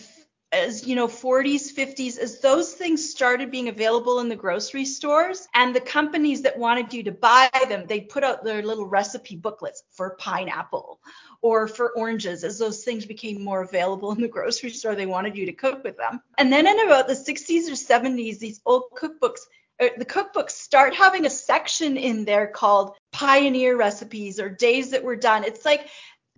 as 0.52 0.86
you 0.86 0.96
know 0.96 1.06
40s 1.06 1.74
50s 1.74 2.18
as 2.18 2.40
those 2.40 2.72
things 2.72 3.08
started 3.08 3.50
being 3.50 3.68
available 3.68 4.20
in 4.20 4.28
the 4.28 4.36
grocery 4.36 4.84
stores 4.84 5.46
and 5.54 5.74
the 5.74 5.80
companies 5.80 6.42
that 6.42 6.58
wanted 6.58 6.92
you 6.94 7.02
to 7.02 7.12
buy 7.12 7.50
them 7.68 7.84
they 7.86 8.00
put 8.00 8.24
out 8.24 8.42
their 8.42 8.62
little 8.62 8.86
recipe 8.86 9.36
booklets 9.36 9.82
for 9.90 10.16
pineapple 10.18 11.00
or 11.42 11.68
for 11.68 11.90
oranges 11.90 12.44
as 12.44 12.58
those 12.58 12.82
things 12.82 13.06
became 13.06 13.42
more 13.42 13.62
available 13.62 14.12
in 14.12 14.20
the 14.20 14.28
grocery 14.28 14.70
store 14.70 14.94
they 14.94 15.06
wanted 15.06 15.36
you 15.36 15.46
to 15.46 15.52
cook 15.52 15.84
with 15.84 15.96
them. 15.96 16.20
And 16.36 16.52
then 16.52 16.66
in 16.66 16.86
about 16.86 17.06
the 17.06 17.14
60s 17.14 17.68
or 17.68 17.72
70s 17.72 18.38
these 18.38 18.60
old 18.66 18.84
cookbooks 18.96 19.40
uh, 19.80 19.88
the 19.96 20.04
cookbooks 20.04 20.50
start 20.50 20.94
having 20.94 21.24
a 21.24 21.30
section 21.30 21.96
in 21.96 22.24
there 22.24 22.48
called 22.48 22.96
pioneer 23.12 23.76
recipes 23.76 24.40
or 24.40 24.48
days 24.48 24.90
that 24.90 25.04
were 25.04 25.14
done. 25.14 25.44
It's 25.44 25.64
like 25.64 25.88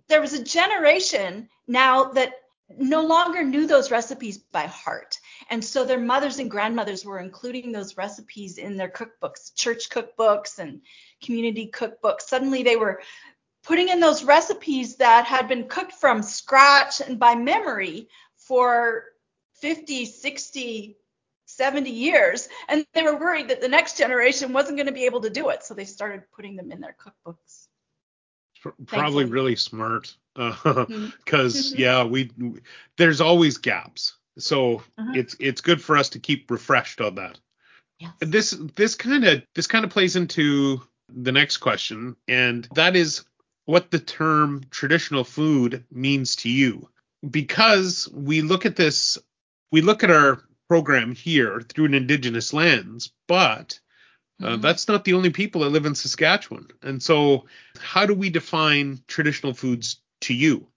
there 0.07 0.21
was 0.21 0.33
a 0.33 0.43
generation 0.43 1.49
now 1.67 2.11
that 2.11 2.33
no 2.77 3.05
longer 3.05 3.43
knew 3.43 3.67
those 3.67 3.91
recipes 3.91 4.37
by 4.37 4.63
heart. 4.63 5.19
And 5.49 5.63
so 5.63 5.83
their 5.83 5.99
mothers 5.99 6.39
and 6.39 6.49
grandmothers 6.49 7.05
were 7.05 7.19
including 7.19 7.71
those 7.71 7.97
recipes 7.97 8.57
in 8.57 8.77
their 8.77 8.89
cookbooks, 8.89 9.53
church 9.55 9.89
cookbooks 9.89 10.59
and 10.59 10.81
community 11.23 11.71
cookbooks. 11.73 12.21
Suddenly 12.21 12.63
they 12.63 12.75
were 12.75 13.01
putting 13.63 13.89
in 13.89 13.99
those 13.99 14.23
recipes 14.23 14.97
that 14.97 15.25
had 15.25 15.47
been 15.47 15.67
cooked 15.67 15.93
from 15.93 16.23
scratch 16.23 17.01
and 17.01 17.19
by 17.19 17.35
memory 17.35 18.07
for 18.35 19.05
50, 19.55 20.05
60, 20.05 20.97
70 21.45 21.89
years. 21.89 22.49
And 22.67 22.85
they 22.93 23.03
were 23.03 23.17
worried 23.17 23.49
that 23.49 23.61
the 23.61 23.67
next 23.67 23.97
generation 23.97 24.53
wasn't 24.53 24.77
going 24.77 24.87
to 24.87 24.93
be 24.93 25.05
able 25.05 25.21
to 25.21 25.29
do 25.29 25.49
it. 25.49 25.63
So 25.63 25.73
they 25.73 25.85
started 25.85 26.23
putting 26.33 26.55
them 26.55 26.71
in 26.71 26.81
their 26.81 26.95
cookbooks. 26.99 27.67
Probably 28.85 29.25
really 29.25 29.55
smart 29.55 30.15
because 30.35 30.65
uh, 30.65 30.85
mm-hmm. 30.85 31.75
yeah, 31.77 32.03
we 32.03 32.31
there's 32.97 33.21
always 33.21 33.57
gaps, 33.57 34.15
so 34.37 34.83
uh-huh. 34.97 35.13
it's 35.15 35.35
it's 35.39 35.61
good 35.61 35.81
for 35.81 35.97
us 35.97 36.09
to 36.09 36.19
keep 36.19 36.49
refreshed 36.49 37.01
on 37.01 37.15
that. 37.15 37.39
Yes. 37.99 38.11
This 38.19 38.51
this 38.75 38.95
kind 38.95 39.25
of 39.25 39.43
this 39.55 39.67
kind 39.67 39.85
of 39.85 39.91
plays 39.91 40.15
into 40.15 40.81
the 41.09 41.31
next 41.31 41.57
question, 41.57 42.15
and 42.27 42.67
that 42.75 42.95
is 42.95 43.25
what 43.65 43.91
the 43.91 43.99
term 43.99 44.63
traditional 44.71 45.23
food 45.23 45.85
means 45.91 46.35
to 46.37 46.49
you, 46.49 46.89
because 47.29 48.09
we 48.11 48.41
look 48.41 48.65
at 48.65 48.75
this, 48.75 49.17
we 49.71 49.81
look 49.81 50.03
at 50.03 50.11
our 50.11 50.41
program 50.67 51.13
here 51.13 51.61
through 51.61 51.85
an 51.85 51.93
indigenous 51.93 52.53
lens, 52.53 53.11
but 53.27 53.79
uh, 54.41 54.45
mm-hmm. 54.45 54.61
that's 54.61 54.87
not 54.87 55.03
the 55.03 55.13
only 55.13 55.29
people 55.29 55.61
that 55.61 55.69
live 55.69 55.85
in 55.85 55.93
Saskatchewan. 55.93 56.67
And 56.81 57.03
so, 57.03 57.45
how 57.79 58.05
do 58.05 58.13
we 58.13 58.29
define 58.29 59.01
traditional 59.07 59.53
foods 59.53 60.01
to 60.21 60.33
you? 60.33 60.67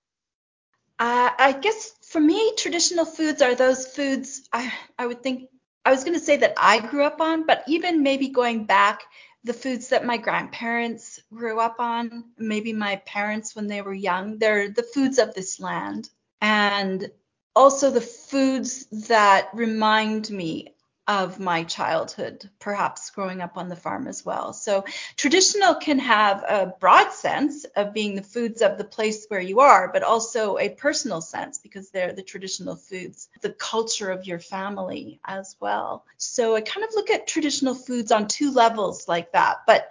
Uh, 0.98 1.30
I 1.38 1.52
guess 1.60 1.92
for 2.08 2.20
me, 2.20 2.54
traditional 2.56 3.04
foods 3.04 3.42
are 3.42 3.54
those 3.54 3.86
foods 3.86 4.48
I, 4.52 4.72
I 4.98 5.06
would 5.06 5.22
think, 5.22 5.48
I 5.84 5.90
was 5.90 6.04
going 6.04 6.18
to 6.18 6.24
say 6.24 6.36
that 6.38 6.54
I 6.56 6.78
grew 6.78 7.04
up 7.04 7.20
on, 7.20 7.46
but 7.46 7.64
even 7.66 8.02
maybe 8.02 8.28
going 8.28 8.64
back, 8.64 9.02
the 9.42 9.52
foods 9.52 9.88
that 9.88 10.06
my 10.06 10.16
grandparents 10.16 11.20
grew 11.32 11.60
up 11.60 11.76
on, 11.78 12.24
maybe 12.38 12.72
my 12.72 12.96
parents 13.04 13.54
when 13.54 13.66
they 13.66 13.82
were 13.82 13.92
young, 13.92 14.38
they're 14.38 14.70
the 14.70 14.82
foods 14.82 15.18
of 15.18 15.34
this 15.34 15.60
land. 15.60 16.08
And 16.40 17.10
also 17.54 17.90
the 17.90 18.00
foods 18.00 18.86
that 19.08 19.50
remind 19.52 20.30
me 20.30 20.73
of 21.06 21.38
my 21.38 21.64
childhood, 21.64 22.48
perhaps 22.58 23.10
growing 23.10 23.42
up 23.42 23.58
on 23.58 23.68
the 23.68 23.76
farm 23.76 24.06
as 24.06 24.24
well. 24.24 24.54
So 24.54 24.84
traditional 25.16 25.74
can 25.74 25.98
have 25.98 26.42
a 26.48 26.74
broad 26.80 27.12
sense 27.12 27.64
of 27.76 27.92
being 27.92 28.14
the 28.14 28.22
foods 28.22 28.62
of 28.62 28.78
the 28.78 28.84
place 28.84 29.26
where 29.28 29.40
you 29.40 29.60
are, 29.60 29.90
but 29.92 30.02
also 30.02 30.56
a 30.56 30.70
personal 30.70 31.20
sense 31.20 31.58
because 31.58 31.90
they're 31.90 32.14
the 32.14 32.22
traditional 32.22 32.76
foods, 32.76 33.28
the 33.42 33.52
culture 33.52 34.10
of 34.10 34.26
your 34.26 34.38
family 34.38 35.20
as 35.26 35.56
well. 35.60 36.06
So 36.16 36.56
I 36.56 36.62
kind 36.62 36.84
of 36.84 36.94
look 36.94 37.10
at 37.10 37.26
traditional 37.26 37.74
foods 37.74 38.10
on 38.10 38.26
two 38.26 38.50
levels 38.50 39.06
like 39.06 39.32
that, 39.32 39.58
but 39.66 39.88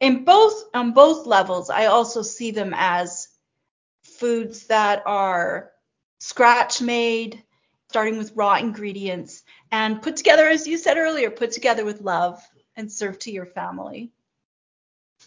in 0.00 0.24
both 0.24 0.64
on 0.74 0.92
both 0.92 1.26
levels, 1.26 1.70
I 1.70 1.86
also 1.86 2.22
see 2.22 2.50
them 2.50 2.72
as 2.76 3.28
foods 4.02 4.66
that 4.66 5.02
are 5.06 5.70
scratch 6.18 6.80
made, 6.80 7.42
starting 7.88 8.18
with 8.18 8.32
raw 8.34 8.56
ingredients 8.56 9.44
and 9.70 10.02
put 10.02 10.16
together, 10.16 10.46
as 10.46 10.66
you 10.66 10.76
said 10.76 10.96
earlier, 10.96 11.30
put 11.30 11.52
together 11.52 11.84
with 11.84 12.00
love 12.00 12.42
and 12.76 12.90
serve 12.90 13.18
to 13.20 13.30
your 13.30 13.46
family. 13.46 14.10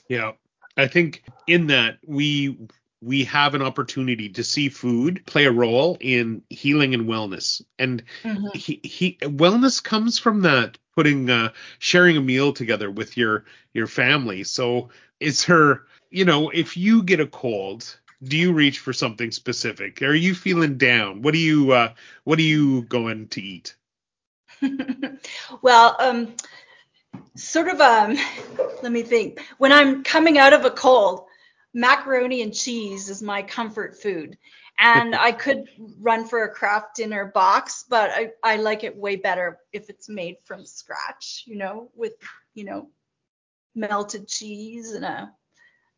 Yeah, 0.08 0.34
I 0.77 0.88
think 0.88 1.24
in 1.48 1.68
that 1.68 1.98
we 2.06 2.58
we 3.03 3.24
have 3.24 3.56
an 3.56 3.63
opportunity 3.63 4.30
to 4.30 4.44
see 4.44 4.70
food 4.70 5.24
play 5.25 5.46
a 5.46 5.51
role 5.51 5.98
in 6.00 6.44
healing 6.50 6.94
and 6.94 7.08
wellness, 7.08 7.62
and 7.80 8.03
mm-hmm. 8.24 8.48
he, 8.53 8.80
he, 8.84 9.18
wellness 9.22 9.84
comes 9.84 10.20
from 10.20 10.41
that 10.41 10.77
putting 10.96 11.30
uh, 11.30 11.50
sharing 11.80 12.18
a 12.18 12.22
meal 12.22 12.53
together 12.53 12.91
with 12.91 13.18
your 13.18 13.46
your 13.74 13.88
family. 13.88 14.44
So 14.44 14.89
it's 15.20 15.44
her, 15.46 15.86
you 16.10 16.25
know, 16.25 16.50
if 16.50 16.77
you 16.77 17.03
get 17.03 17.20
a 17.20 17.27
cold, 17.27 17.98
do 18.24 18.38
you 18.38 18.54
reach 18.54 18.80
for 18.80 18.94
something 18.94 19.32
specific? 19.32 20.01
Are 20.01 20.13
you 20.13 20.36
feeling 20.36 20.78
down? 20.78 21.22
What 21.22 21.34
do 21.34 21.40
you 21.40 21.72
uh, 21.72 21.94
what 22.24 22.40
are 22.40 22.44
you 22.44 22.84
going 22.84 23.28
to 23.30 23.42
eat? 23.42 23.75
well, 25.62 25.96
um, 26.00 26.36
sort 27.36 27.68
of 27.68 27.82
um, 27.82 28.18
let 28.84 28.92
me 28.92 29.01
think. 29.01 29.42
When 29.58 29.72
I'm 29.72 30.04
coming 30.04 30.38
out 30.38 30.54
of 30.54 30.66
a 30.66 30.72
cold, 30.72 31.25
macaroni 31.74 32.42
and 32.42 32.54
cheese 32.54 33.10
is 33.10 33.22
my 33.22 33.42
comfort 33.42 34.01
food. 34.01 34.38
And 34.84 35.16
I 35.16 35.32
could 35.32 35.68
run 36.00 36.28
for 36.28 36.44
a 36.44 36.51
Kraft 36.51 36.96
Dinner 36.96 37.25
box, 37.25 37.86
but 37.88 38.10
I, 38.10 38.32
I 38.42 38.56
like 38.56 38.84
it 38.84 38.98
way 38.98 39.16
better 39.16 39.60
if 39.72 39.90
it's 39.90 40.10
made 40.10 40.38
from 40.44 40.66
scratch, 40.66 41.44
you 41.46 41.56
know, 41.56 41.92
with, 41.96 42.13
you 42.56 42.63
know, 42.63 42.90
melted 43.75 44.28
cheese 44.28 44.92
and 44.92 45.06
a 45.06 45.32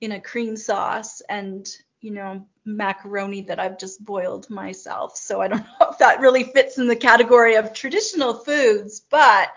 in 0.02 0.12
a 0.12 0.20
cream 0.20 0.58
sauce 0.58 1.22
and 1.30 1.66
you 2.04 2.12
know, 2.12 2.46
macaroni 2.66 3.42
that 3.42 3.60
I've 3.60 3.80
just 3.80 4.04
boiled 4.04 4.50
myself. 4.50 5.16
So 5.18 5.42
I 5.42 5.48
don't 5.48 5.66
know 5.80 5.88
if 5.90 5.98
that 6.00 6.20
really 6.20 6.44
fits 6.44 6.78
in 6.78 6.88
the 6.88 6.96
category 6.96 7.56
of 7.56 7.74
traditional 7.74 8.34
foods, 8.34 9.02
but 9.10 9.50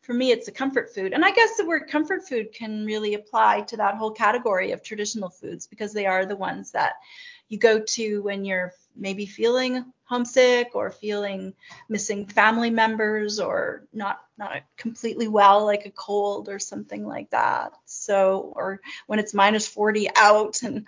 for 0.00 0.12
me, 0.12 0.32
it's 0.32 0.48
a 0.48 0.52
comfort 0.52 0.92
food. 0.92 1.12
And 1.12 1.24
I 1.24 1.30
guess 1.30 1.56
the 1.56 1.64
word 1.64 1.88
comfort 1.88 2.28
food 2.28 2.52
can 2.52 2.84
really 2.84 3.14
apply 3.14 3.60
to 3.62 3.76
that 3.76 3.94
whole 3.94 4.10
category 4.10 4.72
of 4.72 4.82
traditional 4.82 5.30
foods 5.30 5.68
because 5.68 5.92
they 5.92 6.06
are 6.06 6.26
the 6.26 6.36
ones 6.36 6.72
that 6.72 6.94
you 7.48 7.56
go 7.56 7.78
to 7.80 8.22
when 8.22 8.44
you're 8.44 8.72
maybe 8.96 9.24
feeling 9.24 9.84
homesick 10.12 10.72
or 10.74 10.90
feeling 10.90 11.54
missing 11.88 12.26
family 12.26 12.70
members 12.70 13.40
or 13.40 13.86
not 13.92 14.20
not 14.36 14.62
completely 14.76 15.28
well 15.28 15.64
like 15.64 15.86
a 15.86 15.90
cold 15.90 16.48
or 16.48 16.58
something 16.58 17.06
like 17.06 17.30
that. 17.30 17.72
So 17.86 18.52
or 18.56 18.80
when 19.06 19.18
it's 19.18 19.32
minus 19.32 19.66
40 19.66 20.08
out. 20.16 20.62
And 20.62 20.84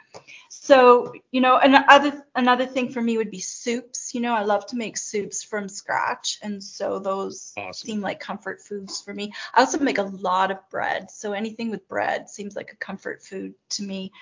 so 0.48 1.12
you 1.30 1.40
know 1.40 1.56
another 1.56 2.24
another 2.34 2.66
thing 2.66 2.90
for 2.90 3.00
me 3.00 3.16
would 3.16 3.30
be 3.30 3.40
soups. 3.40 4.14
You 4.14 4.20
know 4.20 4.34
i 4.34 4.42
love 4.42 4.66
to 4.66 4.76
make 4.76 4.96
soups 4.96 5.42
from 5.42 5.68
scratch. 5.68 6.38
And 6.42 6.62
so 6.62 6.98
those 6.98 7.52
awesome. 7.56 7.86
seem 7.86 8.00
like 8.00 8.20
comfort 8.20 8.60
foods 8.60 9.00
for 9.00 9.14
me. 9.14 9.32
I 9.54 9.60
also 9.60 9.78
make 9.78 9.98
a 9.98 10.02
lot 10.02 10.50
of 10.50 10.58
bread. 10.70 11.10
So 11.10 11.32
anything 11.32 11.70
with 11.70 11.88
bread 11.88 12.28
seems 12.28 12.56
like 12.56 12.72
a 12.72 12.76
comfort 12.76 13.22
food 13.22 13.54
to 13.70 13.82
me. 13.82 14.12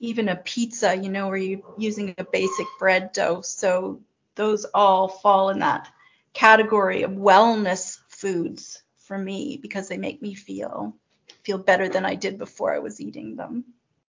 Even 0.00 0.28
a 0.28 0.36
pizza, 0.36 0.94
you 0.94 1.08
know, 1.08 1.26
where 1.26 1.36
you're 1.36 1.60
using 1.76 2.14
a 2.18 2.24
basic 2.24 2.66
bread 2.78 3.10
dough. 3.12 3.40
So 3.40 4.00
those 4.38 4.64
all 4.72 5.08
fall 5.08 5.50
in 5.50 5.58
that 5.58 5.92
category 6.32 7.02
of 7.02 7.10
wellness 7.10 7.98
foods 8.08 8.82
for 8.96 9.18
me 9.18 9.58
because 9.60 9.88
they 9.88 9.98
make 9.98 10.22
me 10.22 10.34
feel 10.34 10.96
feel 11.42 11.58
better 11.58 11.88
than 11.88 12.06
I 12.06 12.14
did 12.14 12.38
before 12.38 12.74
I 12.74 12.78
was 12.78 13.00
eating 13.00 13.36
them. 13.36 13.64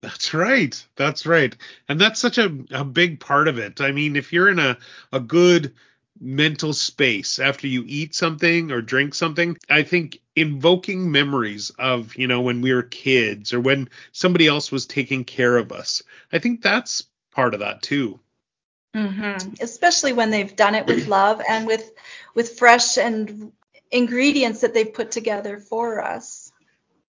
That's 0.01 0.35
right. 0.35 0.87
That's 0.97 1.25
right. 1.27 1.57
And 1.89 2.01
that's 2.01 2.21
such 2.21 2.39
a, 2.39 2.53
a 2.73 2.85
big 2.85 3.21
part 3.21 3.49
of 3.49 3.59
it. 3.59 3.81
I 3.81 3.93
mean, 3.93 4.17
if 4.17 4.33
you're 4.33 4.51
in 4.51 4.59
a, 4.59 4.77
a 5.13 5.21
good 5.21 5.73
mental 6.21 6.73
space 6.73 7.39
after 7.39 7.67
you 7.67 7.85
eat 7.87 8.15
something 8.15 8.71
or 8.71 8.81
drink 8.81 9.15
something. 9.15 9.57
I 9.69 9.83
think 9.83 10.21
invoking 10.37 11.11
memories 11.11 11.71
of, 11.79 12.17
you 12.17 12.27
know, 12.27 12.41
when 12.41 12.61
we 12.61 12.73
were 12.73 12.83
kids 12.83 13.53
or 13.53 13.61
when 13.61 13.89
somebody 14.13 14.47
else 14.47 14.71
was 14.71 14.87
taking 14.87 15.25
care 15.25 15.57
of 15.57 15.73
us. 15.73 16.03
I 16.33 16.39
think 16.39 16.63
that's 16.63 17.05
part 17.31 17.55
of 17.55 17.61
that 17.61 17.83
too. 17.83 18.21
Mm-hmm. 18.95 19.55
Especially 19.61 20.13
when 20.13 20.31
they've 20.31 20.55
done 20.55 20.75
it 20.75 20.87
with 20.87 21.07
love 21.09 21.43
and 21.49 21.67
with 21.67 21.93
with 22.35 22.59
fresh 22.59 22.97
and 22.99 23.53
ingredients 23.91 24.61
that 24.61 24.75
they've 24.75 24.93
put 24.93 25.11
together 25.11 25.59
for 25.59 26.03
us. 26.03 26.53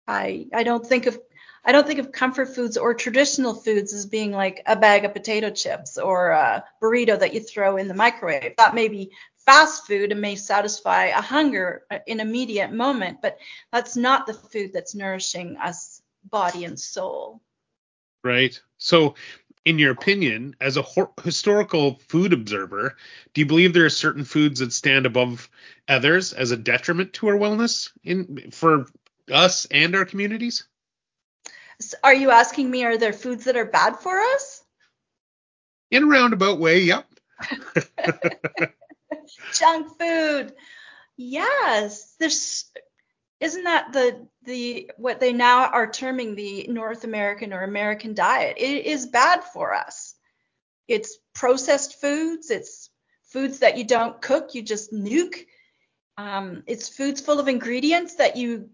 I 0.08 0.48
I 0.54 0.64
don't 0.64 0.86
think 0.86 1.06
of 1.06 1.18
I 1.64 1.72
don't 1.72 1.86
think 1.86 2.00
of 2.00 2.12
comfort 2.12 2.56
foods 2.56 2.78
or 2.78 2.94
traditional 2.94 3.54
foods 3.54 3.94
as 3.94 4.06
being 4.06 4.32
like 4.32 4.62
a 4.66 4.76
bag 4.76 5.06
of 5.06 5.14
potato 5.14 5.50
chips 5.50 5.98
or 5.98 6.30
a 6.30 6.64
burrito 6.82 7.20
that 7.20 7.34
you 7.34 7.42
throw 7.42 7.78
in 7.78 7.88
the 7.88 7.94
microwave. 7.94 8.56
That 8.58 8.76
may 8.76 8.88
be 8.88 9.12
fast 9.46 9.88
food 9.88 10.12
and 10.12 10.22
may 10.22 10.36
satisfy 10.36 11.06
a 11.06 11.22
hunger 11.22 11.84
in 12.08 12.20
immediate 12.20 12.72
moment, 12.72 13.20
but 13.22 13.38
that's 13.72 13.96
not 13.96 14.26
the 14.26 14.34
food 14.34 14.72
that's 14.74 14.96
nourishing 14.96 15.58
us 15.58 16.02
body 16.24 16.66
and 16.66 16.80
soul. 16.80 17.42
Right. 18.24 18.60
So, 18.78 19.16
in 19.66 19.80
your 19.80 19.92
opinion, 19.92 20.56
as 20.62 20.78
a 20.78 20.82
ho- 20.82 21.14
historical 21.24 22.00
food 22.08 22.34
observer, 22.34 22.96
do 23.34 23.42
you 23.42 23.46
believe 23.46 23.74
there 23.74 23.86
are 23.86 23.90
certain 23.90 24.24
foods 24.24 24.60
that 24.60 24.74
stand 24.74 25.06
above 25.06 25.50
others 25.88 26.34
as 26.34 26.52
a 26.52 26.58
detriment 26.58 27.14
to 27.14 27.28
our 27.28 27.38
wellness 27.38 27.92
in 28.04 28.52
for 28.52 28.86
us 29.32 29.66
and 29.66 29.96
our 29.96 30.06
communities? 30.06 30.68
Are 32.04 32.14
you 32.14 32.32
asking 32.32 32.70
me, 32.70 32.84
are 32.84 32.98
there 32.98 33.14
foods 33.14 33.46
that 33.46 33.56
are 33.56 33.66
bad 33.66 33.98
for 33.98 34.20
us? 34.20 34.64
In 35.92 36.04
a 36.04 36.08
roundabout 36.08 36.60
way, 36.60 36.82
yep. 36.82 37.08
Junk 39.54 39.98
food. 40.00 40.54
Yes, 41.16 42.16
there's 42.20 42.66
isn't 43.40 43.64
that 43.64 43.94
the 43.94 44.28
the 44.44 44.92
what 44.98 45.20
they 45.20 45.34
now 45.34 45.68
are 45.68 45.90
terming 45.90 46.36
the 46.36 46.68
North 46.70 47.04
American 47.04 47.54
or 47.54 47.62
American 47.62 48.14
diet? 48.14 48.58
It 48.58 48.86
is 48.86 49.06
bad 49.06 49.44
for 49.44 49.74
us. 49.74 50.16
It's 50.88 51.18
processed 51.34 52.02
foods. 52.02 52.50
It's 52.52 52.90
foods 53.30 53.60
that 53.60 53.78
you 53.78 53.84
don't 53.84 54.22
cook, 54.22 54.56
you 54.56 54.62
just 54.62 54.92
nuke. 54.92 55.46
Um, 56.18 56.64
it's 56.68 56.90
foods 56.90 57.22
full 57.22 57.40
of 57.40 57.48
ingredients 57.48 58.16
that 58.16 58.36
you 58.36 58.70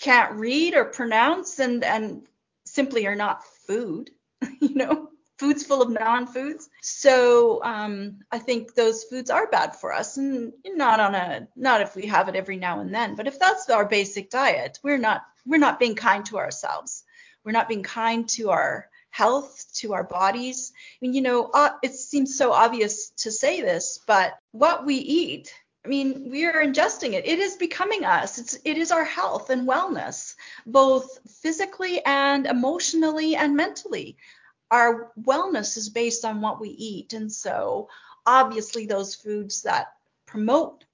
can't 0.00 0.32
read 0.34 0.74
or 0.74 0.86
pronounce 0.86 1.58
and 1.58 1.84
and 1.84 2.26
simply 2.64 3.06
are 3.06 3.14
not 3.14 3.44
food. 3.66 4.10
you 4.60 4.74
know, 4.74 5.10
foods 5.38 5.64
full 5.64 5.82
of 5.82 5.90
non-foods. 5.90 6.68
So 6.82 7.62
um, 7.62 8.20
I 8.32 8.38
think 8.38 8.74
those 8.74 9.04
foods 9.04 9.30
are 9.30 9.46
bad 9.48 9.76
for 9.76 9.92
us, 9.92 10.16
and 10.16 10.52
not 10.64 11.00
on 11.00 11.14
a 11.14 11.48
not 11.56 11.80
if 11.80 11.94
we 11.94 12.06
have 12.06 12.28
it 12.28 12.36
every 12.36 12.56
now 12.56 12.80
and 12.80 12.94
then, 12.94 13.14
but 13.14 13.26
if 13.26 13.38
that's 13.38 13.68
our 13.70 13.84
basic 13.84 14.30
diet, 14.30 14.78
we're 14.82 14.98
not 14.98 15.22
we're 15.44 15.58
not 15.58 15.78
being 15.78 15.94
kind 15.94 16.24
to 16.26 16.38
ourselves. 16.38 17.04
We're 17.44 17.52
not 17.52 17.68
being 17.68 17.84
kind 17.84 18.28
to 18.30 18.50
our 18.50 18.88
health, 19.10 19.64
to 19.76 19.94
our 19.94 20.04
bodies. 20.04 20.72
I 20.74 20.98
mean, 21.00 21.14
you 21.14 21.22
know, 21.22 21.44
uh, 21.44 21.70
it 21.82 21.94
seems 21.94 22.36
so 22.36 22.52
obvious 22.52 23.10
to 23.18 23.30
say 23.30 23.60
this, 23.60 24.00
but 24.06 24.36
what 24.50 24.84
we 24.84 24.96
eat 24.96 25.52
I 25.86 25.88
mean, 25.88 26.30
we 26.32 26.44
are 26.46 26.64
ingesting 26.64 27.12
it. 27.12 27.28
It 27.28 27.38
is 27.38 27.54
becoming 27.54 28.04
us. 28.04 28.38
It's 28.38 28.58
it 28.64 28.76
is 28.76 28.90
our 28.90 29.04
health 29.04 29.50
and 29.50 29.68
wellness, 29.68 30.34
both 30.66 31.20
physically 31.40 32.04
and 32.04 32.44
emotionally 32.44 33.36
and 33.36 33.54
mentally. 33.54 34.16
Our 34.70 35.12
wellness 35.20 35.76
is 35.76 35.88
based 35.88 36.24
on 36.24 36.40
what 36.40 36.60
we 36.60 36.70
eat, 36.70 37.12
and 37.12 37.32
so 37.32 37.88
obviously 38.26 38.86
those 38.86 39.14
foods 39.14 39.62
that 39.62 39.92
promote 40.26 40.84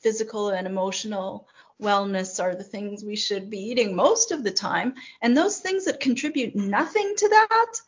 physical 0.00 0.50
and 0.50 0.66
emotional 0.66 1.48
wellness 1.80 2.42
are 2.42 2.54
the 2.54 2.64
things 2.64 3.04
we 3.04 3.16
should 3.16 3.50
be 3.50 3.58
eating 3.58 3.94
most 3.94 4.32
of 4.32 4.44
the 4.44 4.50
time, 4.50 4.94
and 5.20 5.36
those 5.36 5.58
things 5.58 5.84
that 5.84 6.00
contribute 6.00 6.54
nothing 6.54 7.14
to 7.16 7.28
that, 7.28 7.80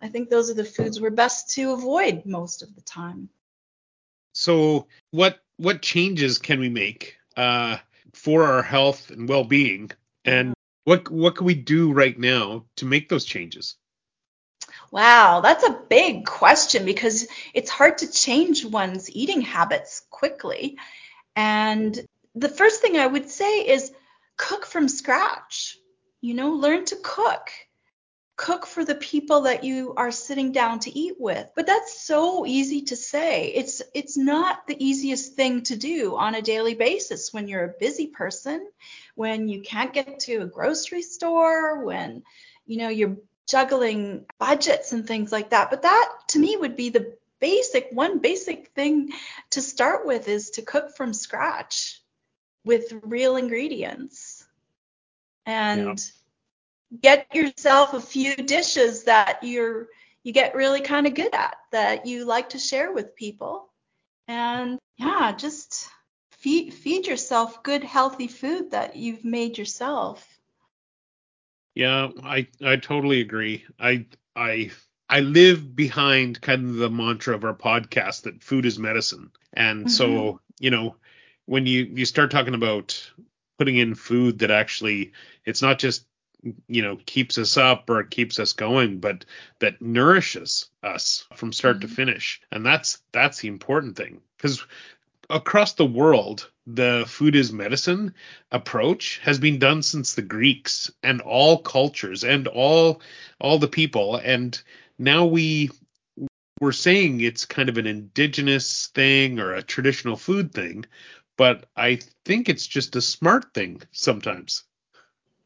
I 0.00 0.08
think 0.08 0.28
those 0.28 0.50
are 0.50 0.54
the 0.54 0.64
foods 0.64 1.00
we're 1.00 1.10
best 1.10 1.50
to 1.54 1.72
avoid 1.72 2.26
most 2.26 2.62
of 2.62 2.74
the 2.74 2.80
time. 2.82 3.28
So, 4.32 4.86
what 5.12 5.40
what 5.56 5.82
changes 5.82 6.38
can 6.38 6.58
we 6.58 6.68
make 6.68 7.16
uh, 7.36 7.78
for 8.12 8.44
our 8.44 8.62
health 8.62 9.10
and 9.10 9.28
well-being, 9.28 9.90
and 10.24 10.54
what 10.84 11.08
what 11.10 11.36
can 11.36 11.46
we 11.46 11.54
do 11.54 11.92
right 11.92 12.18
now 12.18 12.64
to 12.76 12.84
make 12.84 13.08
those 13.08 13.24
changes? 13.24 13.76
Wow, 14.94 15.40
that's 15.40 15.64
a 15.64 15.80
big 15.90 16.24
question 16.24 16.84
because 16.84 17.26
it's 17.52 17.68
hard 17.68 17.98
to 17.98 18.12
change 18.12 18.64
one's 18.64 19.10
eating 19.10 19.40
habits 19.40 20.06
quickly. 20.08 20.78
And 21.34 21.98
the 22.36 22.48
first 22.48 22.80
thing 22.80 22.96
I 22.96 23.08
would 23.08 23.28
say 23.28 23.66
is 23.66 23.90
cook 24.36 24.64
from 24.64 24.86
scratch. 24.86 25.76
You 26.20 26.34
know, 26.34 26.50
learn 26.50 26.84
to 26.84 26.96
cook 27.02 27.50
cook 28.36 28.66
for 28.66 28.84
the 28.84 28.94
people 28.94 29.42
that 29.42 29.64
you 29.64 29.94
are 29.96 30.12
sitting 30.12 30.52
down 30.52 30.78
to 30.80 30.96
eat 30.96 31.16
with. 31.18 31.48
But 31.56 31.66
that's 31.66 32.04
so 32.06 32.46
easy 32.46 32.82
to 32.82 32.96
say. 32.96 33.46
It's 33.48 33.82
it's 33.94 34.16
not 34.16 34.64
the 34.68 34.76
easiest 34.78 35.34
thing 35.34 35.62
to 35.64 35.76
do 35.76 36.14
on 36.16 36.36
a 36.36 36.42
daily 36.42 36.74
basis 36.74 37.32
when 37.32 37.48
you're 37.48 37.64
a 37.64 37.78
busy 37.80 38.06
person, 38.06 38.64
when 39.16 39.48
you 39.48 39.62
can't 39.62 39.92
get 39.92 40.20
to 40.20 40.36
a 40.36 40.46
grocery 40.46 41.02
store, 41.02 41.84
when 41.84 42.22
you 42.64 42.78
know 42.78 42.90
you're 42.90 43.16
juggling 43.48 44.26
budgets 44.38 44.92
and 44.92 45.06
things 45.06 45.32
like 45.32 45.50
that. 45.50 45.70
But 45.70 45.82
that 45.82 46.12
to 46.28 46.38
me 46.38 46.56
would 46.56 46.76
be 46.76 46.90
the 46.90 47.16
basic 47.40 47.88
one 47.92 48.20
basic 48.20 48.68
thing 48.68 49.12
to 49.50 49.60
start 49.60 50.06
with 50.06 50.28
is 50.28 50.50
to 50.50 50.62
cook 50.62 50.96
from 50.96 51.12
scratch 51.12 52.00
with 52.64 52.92
real 53.02 53.36
ingredients. 53.36 54.46
And 55.46 55.98
yeah 55.98 56.04
get 57.02 57.34
yourself 57.34 57.94
a 57.94 58.00
few 58.00 58.34
dishes 58.36 59.04
that 59.04 59.42
you're 59.42 59.88
you 60.22 60.32
get 60.32 60.54
really 60.54 60.80
kind 60.80 61.06
of 61.06 61.14
good 61.14 61.34
at 61.34 61.56
that 61.72 62.06
you 62.06 62.24
like 62.24 62.50
to 62.50 62.58
share 62.58 62.92
with 62.92 63.16
people 63.16 63.68
and 64.28 64.78
yeah 64.96 65.32
just 65.32 65.88
feed 66.32 66.72
feed 66.72 67.06
yourself 67.06 67.62
good 67.62 67.82
healthy 67.82 68.28
food 68.28 68.70
that 68.70 68.96
you've 68.96 69.24
made 69.24 69.58
yourself 69.58 70.26
yeah 71.74 72.08
i 72.22 72.46
i 72.64 72.76
totally 72.76 73.20
agree 73.20 73.64
i 73.78 74.04
i 74.36 74.70
i 75.08 75.20
live 75.20 75.74
behind 75.74 76.40
kind 76.40 76.68
of 76.68 76.76
the 76.76 76.90
mantra 76.90 77.34
of 77.34 77.44
our 77.44 77.54
podcast 77.54 78.22
that 78.22 78.42
food 78.42 78.64
is 78.64 78.78
medicine 78.78 79.30
and 79.52 79.80
mm-hmm. 79.80 79.88
so 79.88 80.40
you 80.58 80.70
know 80.70 80.96
when 81.46 81.66
you 81.66 81.84
you 81.84 82.04
start 82.04 82.30
talking 82.30 82.54
about 82.54 83.10
putting 83.58 83.76
in 83.76 83.94
food 83.94 84.38
that 84.38 84.50
actually 84.50 85.12
it's 85.44 85.62
not 85.62 85.78
just 85.78 86.06
you 86.68 86.82
know 86.82 86.98
keeps 87.06 87.38
us 87.38 87.56
up 87.56 87.88
or 87.88 88.02
keeps 88.02 88.38
us 88.38 88.52
going 88.52 88.98
but 88.98 89.24
that 89.60 89.80
nourishes 89.80 90.66
us 90.82 91.26
from 91.34 91.52
start 91.52 91.78
mm-hmm. 91.78 91.88
to 91.88 91.94
finish 91.94 92.40
and 92.52 92.64
that's 92.64 92.98
that's 93.12 93.38
the 93.38 93.48
important 93.48 93.96
thing 93.96 94.20
because 94.36 94.64
across 95.30 95.74
the 95.74 95.86
world 95.86 96.50
the 96.66 97.04
food 97.06 97.34
is 97.34 97.52
medicine 97.52 98.14
approach 98.50 99.18
has 99.22 99.38
been 99.38 99.58
done 99.58 99.82
since 99.82 100.14
the 100.14 100.22
greeks 100.22 100.90
and 101.02 101.20
all 101.20 101.58
cultures 101.58 102.24
and 102.24 102.46
all 102.48 103.00
all 103.40 103.58
the 103.58 103.68
people 103.68 104.16
and 104.16 104.62
now 104.98 105.24
we 105.24 105.70
we're 106.60 106.72
saying 106.72 107.20
it's 107.20 107.44
kind 107.44 107.68
of 107.68 107.78
an 107.78 107.86
indigenous 107.86 108.88
thing 108.88 109.38
or 109.38 109.54
a 109.54 109.62
traditional 109.62 110.16
food 110.16 110.52
thing 110.52 110.84
but 111.36 111.66
i 111.76 111.98
think 112.24 112.48
it's 112.48 112.66
just 112.66 112.96
a 112.96 113.02
smart 113.02 113.52
thing 113.54 113.80
sometimes 113.92 114.64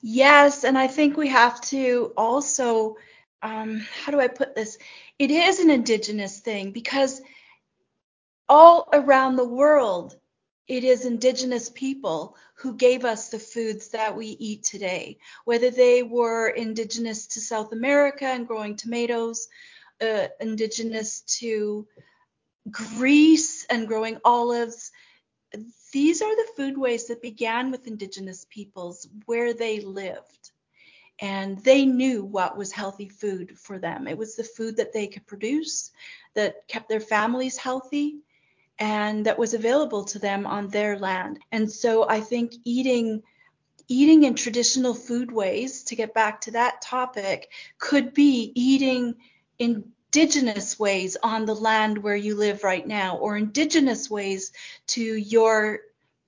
Yes, 0.00 0.64
and 0.64 0.78
I 0.78 0.86
think 0.86 1.16
we 1.16 1.28
have 1.28 1.60
to 1.62 2.12
also, 2.16 2.96
um, 3.42 3.84
how 4.04 4.12
do 4.12 4.20
I 4.20 4.28
put 4.28 4.54
this? 4.54 4.78
It 5.18 5.30
is 5.30 5.58
an 5.58 5.70
indigenous 5.70 6.38
thing 6.38 6.70
because 6.70 7.20
all 8.48 8.88
around 8.92 9.36
the 9.36 9.48
world, 9.48 10.16
it 10.66 10.84
is 10.84 11.06
indigenous 11.06 11.70
people 11.70 12.36
who 12.54 12.74
gave 12.74 13.04
us 13.04 13.28
the 13.28 13.38
foods 13.38 13.88
that 13.88 14.16
we 14.16 14.26
eat 14.26 14.64
today, 14.64 15.18
whether 15.44 15.70
they 15.70 16.02
were 16.02 16.48
indigenous 16.48 17.26
to 17.28 17.40
South 17.40 17.72
America 17.72 18.26
and 18.26 18.46
growing 18.46 18.76
tomatoes, 18.76 19.48
uh, 20.00 20.28
indigenous 20.40 21.22
to 21.22 21.86
Greece 22.70 23.64
and 23.70 23.88
growing 23.88 24.18
olives, 24.24 24.92
these 25.92 26.20
are 26.20 26.36
the 26.36 26.48
foodways 26.58 27.06
that 27.08 27.22
began 27.22 27.70
with 27.70 27.86
indigenous 27.86 28.46
peoples 28.50 29.08
where 29.24 29.54
they 29.54 29.80
lived. 29.80 30.52
And 31.20 31.58
they 31.64 31.84
knew 31.84 32.24
what 32.24 32.56
was 32.56 32.70
healthy 32.70 33.08
food 33.08 33.58
for 33.58 33.78
them. 33.78 34.06
It 34.06 34.18
was 34.18 34.36
the 34.36 34.44
food 34.44 34.76
that 34.76 34.92
they 34.92 35.06
could 35.06 35.26
produce, 35.26 35.90
that 36.34 36.68
kept 36.68 36.88
their 36.88 37.00
families 37.00 37.56
healthy, 37.56 38.18
and 38.78 39.26
that 39.26 39.38
was 39.38 39.54
available 39.54 40.04
to 40.04 40.18
them 40.18 40.46
on 40.46 40.68
their 40.68 40.98
land. 40.98 41.40
And 41.50 41.70
so 41.70 42.08
I 42.08 42.20
think 42.20 42.52
eating 42.64 43.22
eating 43.88 44.24
in 44.24 44.34
traditional 44.34 44.92
food 44.92 45.32
ways 45.32 45.82
to 45.84 45.96
get 45.96 46.12
back 46.12 46.42
to 46.42 46.50
that 46.50 46.82
topic, 46.82 47.50
could 47.78 48.12
be 48.12 48.52
eating 48.54 49.14
indigenous 49.58 50.78
ways 50.78 51.16
on 51.22 51.46
the 51.46 51.54
land 51.54 51.96
where 51.96 52.14
you 52.14 52.34
live 52.34 52.62
right 52.62 52.86
now 52.86 53.16
or 53.16 53.38
indigenous 53.38 54.10
ways 54.10 54.52
to 54.86 55.02
your 55.02 55.80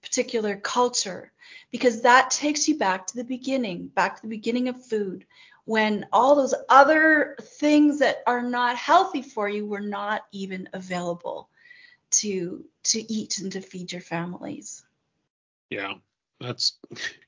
particular 0.02 0.56
culture 0.56 1.30
because 1.70 2.00
that 2.00 2.30
takes 2.30 2.66
you 2.66 2.78
back 2.78 3.06
to 3.06 3.16
the 3.16 3.24
beginning, 3.24 3.88
back 3.88 4.16
to 4.16 4.22
the 4.22 4.28
beginning 4.28 4.68
of 4.68 4.86
food 4.86 5.26
when 5.66 6.06
all 6.12 6.34
those 6.34 6.54
other 6.70 7.36
things 7.40 7.98
that 7.98 8.22
are 8.26 8.42
not 8.42 8.76
healthy 8.76 9.20
for 9.20 9.48
you 9.48 9.66
were 9.66 9.80
not 9.80 10.22
even 10.32 10.66
available 10.72 11.49
to 12.10 12.64
to 12.84 13.12
eat 13.12 13.38
and 13.38 13.52
to 13.52 13.60
feed 13.60 13.92
your 13.92 14.00
families. 14.00 14.84
Yeah. 15.70 15.94
That's 16.40 16.78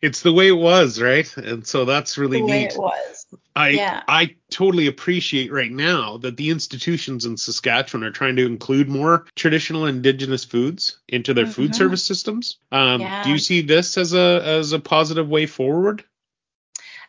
it's 0.01 0.23
the 0.23 0.33
way 0.33 0.49
it 0.49 0.53
was, 0.53 1.01
right? 1.01 1.37
And 1.37 1.67
so 1.67 1.85
that's 1.85 2.17
really 2.17 2.41
the 2.41 2.47
way 2.47 2.63
neat. 2.63 2.73
it 2.73 2.79
was. 2.79 3.27
I 3.55 3.69
Yeah. 3.71 4.03
I 4.09 4.37
totally 4.51 4.87
appreciate 4.87 5.53
right 5.53 5.71
now 5.71 6.17
that 6.19 6.39
the 6.39 6.49
institutions 6.49 7.27
in 7.27 7.37
Saskatchewan 7.37 8.05
are 8.05 8.11
trying 8.11 8.37
to 8.37 8.47
include 8.47 8.89
more 8.89 9.27
traditional 9.37 9.85
indigenous 9.85 10.45
foods 10.47 10.99
into 11.09 11.35
their 11.35 11.47
food 11.47 11.73
Mhm. 11.73 11.77
service 11.77 12.05
systems. 12.07 12.57
Um, 12.73 13.03
Yeah. 13.03 13.23
Do 13.23 13.31
you 13.31 13.39
see 13.39 13.61
this 13.61 13.99
as 13.99 14.15
a 14.15 14.41
as 14.45 14.73
a 14.73 14.79
positive 14.81 15.29
way 15.29 15.45
forward? 15.45 16.05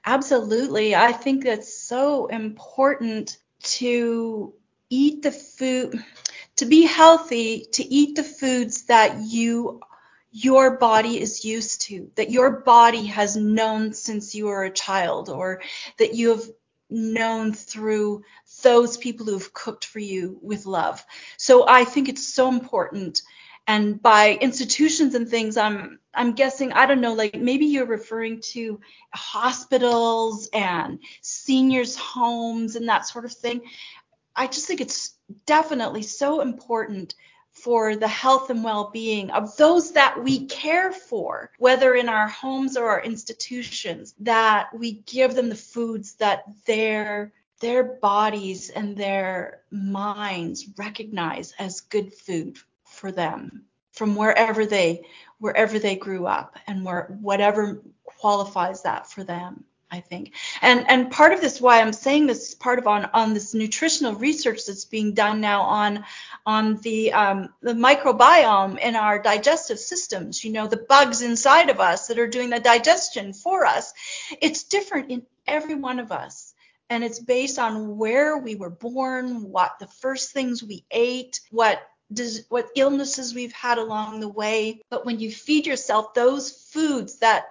Absolutely. 0.06 0.96
I 0.96 1.14
think 1.14 1.46
that's 1.46 1.74
so 1.74 2.26
important 2.28 3.38
to 3.80 4.54
eat 4.90 5.22
the 5.24 5.32
food, 5.32 6.04
to 6.64 6.70
be 6.70 6.84
healthy, 6.84 7.68
to 7.74 7.84
eat 7.84 8.16
the 8.16 8.24
foods 8.24 8.84
that 8.84 9.20
you 9.20 9.82
your 10.32 10.78
body 10.78 11.22
is 11.22 11.46
used 11.46 11.82
to, 11.82 12.10
that 12.16 12.32
your 12.32 12.62
body 12.62 13.06
has 13.06 13.36
known 13.36 13.94
since 13.94 14.34
you 14.34 14.46
were 14.46 14.64
a 14.64 14.72
child, 14.72 15.30
or 15.30 15.62
that 16.00 16.16
you 16.16 16.30
have 16.30 16.44
known 16.90 17.54
through 17.54 18.24
those 18.64 18.96
people 18.96 19.26
who've 19.26 19.54
cooked 19.54 19.86
for 19.86 20.00
you 20.00 20.40
with 20.42 20.66
love. 20.66 21.06
So 21.38 21.68
I 21.68 21.84
think 21.84 22.08
it's 22.08 22.26
so 22.34 22.48
important. 22.48 23.22
And 23.68 24.02
by 24.02 24.38
institutions 24.42 25.16
and 25.16 25.28
things, 25.28 25.58
I'm 25.58 26.00
I'm 26.14 26.34
guessing 26.34 26.72
I 26.72 26.86
don't 26.86 27.02
know, 27.02 27.14
like 27.14 27.36
maybe 27.36 27.66
you're 27.66 27.86
referring 27.86 28.42
to 28.54 28.80
hospitals 29.14 30.50
and 30.54 31.00
seniors' 31.22 31.98
homes 31.98 32.78
and 32.78 32.88
that 32.88 33.06
sort 33.06 33.26
of 33.26 33.34
thing. 33.34 33.62
I 34.36 34.48
just 34.48 34.68
think 34.68 34.82
it's 34.82 35.16
definitely 35.46 36.02
so 36.04 36.42
important 36.42 37.16
for 37.52 37.96
the 37.96 38.08
health 38.08 38.50
and 38.50 38.64
well-being 38.64 39.30
of 39.30 39.56
those 39.58 39.92
that 39.92 40.24
we 40.24 40.48
care 40.48 40.92
for, 40.92 41.52
whether 41.60 41.94
in 41.94 42.10
our 42.10 42.28
homes 42.28 42.76
or 42.76 42.90
our 42.90 43.02
institutions, 43.02 44.16
that 44.20 44.70
we 44.78 44.94
give 45.06 45.36
them 45.36 45.50
the 45.50 45.56
foods 45.56 46.16
that 46.16 46.44
their 46.66 47.32
their 47.60 47.84
bodies 47.84 48.70
and 48.70 48.98
their 48.98 49.62
minds 49.72 50.68
recognize 50.78 51.54
as 51.60 51.80
good 51.80 52.14
food 52.14 52.58
for 52.84 53.10
them 53.10 53.64
from 53.94 54.16
wherever 54.16 54.66
they 54.66 55.06
wherever 55.40 55.80
they 55.80 55.96
grew 55.96 56.26
up 56.26 56.58
and 56.68 56.84
where 56.84 57.16
whatever 57.22 57.82
qualifies 58.04 58.82
that 58.82 59.10
for 59.10 59.24
them 59.24 59.64
i 59.94 60.00
think. 60.00 60.34
And 60.62 60.90
and 60.90 61.12
part 61.12 61.34
of 61.34 61.42
this 61.42 61.62
why 61.62 61.80
i'm 61.80 61.94
saying 61.94 62.28
this 62.28 62.50
is 62.50 62.56
part 62.56 62.80
of 62.80 62.88
on 62.88 63.06
on 63.14 63.34
this 63.34 63.54
nutritional 63.54 64.16
research 64.16 64.66
that's 64.66 64.86
being 64.86 65.14
done 65.14 65.40
now 65.40 65.62
on 65.62 66.04
on 66.46 66.78
the 66.78 67.14
um, 67.14 67.50
the 67.62 67.74
microbiome 67.74 68.80
in 68.80 68.96
our 68.96 69.20
digestive 69.20 69.80
systems 69.80 70.44
you 70.44 70.52
know 70.52 70.68
the 70.68 70.86
bugs 70.90 71.22
inside 71.22 71.70
of 71.70 71.80
us 71.80 72.08
that 72.08 72.20
are 72.20 72.28
doing 72.28 72.50
the 72.50 72.60
digestion 72.60 73.34
for 73.34 73.66
us. 73.66 73.94
It's 74.42 74.64
different 74.64 75.12
in 75.12 75.24
every 75.48 75.76
one 75.76 76.00
of 76.00 76.12
us. 76.12 76.54
And 76.90 77.04
it's 77.04 77.20
based 77.20 77.60
on 77.60 77.98
where 77.98 78.38
we 78.38 78.56
were 78.56 78.70
born 78.70 79.44
what 79.44 79.80
the 79.80 79.88
first 79.88 80.32
things 80.32 80.64
we 80.64 80.86
ate 80.92 81.40
what 81.50 81.82
does, 82.12 82.46
what 82.50 82.70
illnesses 82.76 83.34
we've 83.34 83.54
had 83.54 83.78
along 83.78 84.20
the 84.20 84.28
way. 84.28 84.82
But 84.90 85.06
when 85.06 85.20
you 85.20 85.32
feed 85.32 85.66
yourself 85.66 86.14
those 86.14 86.52
foods 86.72 87.20
that 87.20 87.46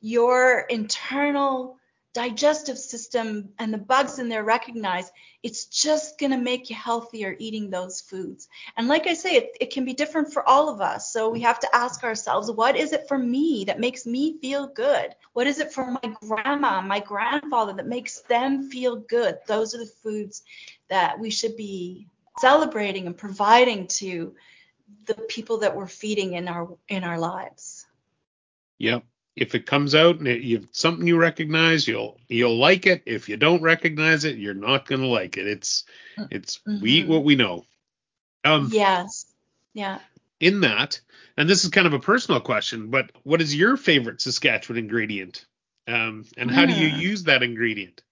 your 0.00 0.60
internal 0.60 1.76
digestive 2.12 2.76
system 2.78 3.50
and 3.58 3.72
the 3.72 3.78
bugs 3.78 4.18
in 4.18 4.28
there 4.28 4.42
recognize, 4.42 5.10
it's 5.42 5.66
just 5.66 6.18
going 6.18 6.32
to 6.32 6.38
make 6.38 6.68
you 6.68 6.74
healthier 6.74 7.36
eating 7.38 7.70
those 7.70 8.00
foods. 8.00 8.48
And 8.76 8.88
like 8.88 9.06
I 9.06 9.14
say, 9.14 9.36
it, 9.36 9.56
it 9.60 9.70
can 9.70 9.84
be 9.84 9.92
different 9.92 10.32
for 10.32 10.46
all 10.48 10.68
of 10.68 10.80
us. 10.80 11.12
So 11.12 11.28
we 11.28 11.40
have 11.42 11.60
to 11.60 11.74
ask 11.74 12.02
ourselves, 12.02 12.50
what 12.50 12.76
is 12.76 12.92
it 12.92 13.06
for 13.06 13.16
me 13.16 13.64
that 13.66 13.78
makes 13.78 14.06
me 14.06 14.38
feel 14.38 14.66
good? 14.66 15.14
What 15.34 15.46
is 15.46 15.60
it 15.60 15.72
for 15.72 15.90
my 15.90 16.14
grandma, 16.20 16.80
my 16.80 17.00
grandfather 17.00 17.74
that 17.74 17.86
makes 17.86 18.20
them 18.22 18.70
feel 18.70 18.96
good? 18.96 19.38
Those 19.46 19.74
are 19.74 19.78
the 19.78 19.86
foods 19.86 20.42
that 20.88 21.18
we 21.18 21.30
should 21.30 21.56
be 21.56 22.08
celebrating 22.40 23.06
and 23.06 23.16
providing 23.16 23.86
to 23.86 24.34
the 25.06 25.14
people 25.14 25.58
that 25.58 25.76
we're 25.76 25.86
feeding 25.86 26.32
in 26.34 26.48
our 26.48 26.76
in 26.88 27.04
our 27.04 27.18
lives. 27.18 27.86
Yep. 28.78 29.04
If 29.36 29.54
it 29.54 29.66
comes 29.66 29.94
out 29.94 30.18
and 30.18 30.28
it, 30.28 30.42
you 30.42 30.58
have 30.58 30.68
something 30.72 31.06
you 31.06 31.16
recognize, 31.16 31.86
you'll 31.88 32.18
you'll 32.28 32.58
like 32.58 32.86
it. 32.86 33.02
If 33.06 33.28
you 33.28 33.36
don't 33.36 33.62
recognize 33.62 34.24
it, 34.24 34.36
you're 34.36 34.54
not 34.54 34.86
gonna 34.86 35.06
like 35.06 35.36
it. 35.38 35.46
It's 35.46 35.84
it's 36.30 36.60
we 36.80 36.92
eat 36.92 37.08
what 37.08 37.24
we 37.24 37.36
know. 37.36 37.64
Um, 38.44 38.70
Yes. 38.72 39.26
Yeah. 39.74 39.98
in 40.40 40.60
that, 40.62 41.00
and 41.36 41.48
this 41.48 41.64
is 41.64 41.70
kind 41.70 41.86
of 41.86 41.94
a 41.94 42.00
personal 42.00 42.40
question, 42.40 42.90
but 42.90 43.12
what 43.22 43.40
is 43.40 43.54
your 43.54 43.76
favorite 43.76 44.20
Saskatchewan 44.20 44.78
ingredient? 44.78 45.46
Um, 45.86 46.24
and 46.36 46.50
how 46.50 46.66
do 46.66 46.72
you 46.72 46.88
Hmm. 46.88 47.00
use 47.00 47.24
that 47.24 47.42
ingredient? 47.42 48.02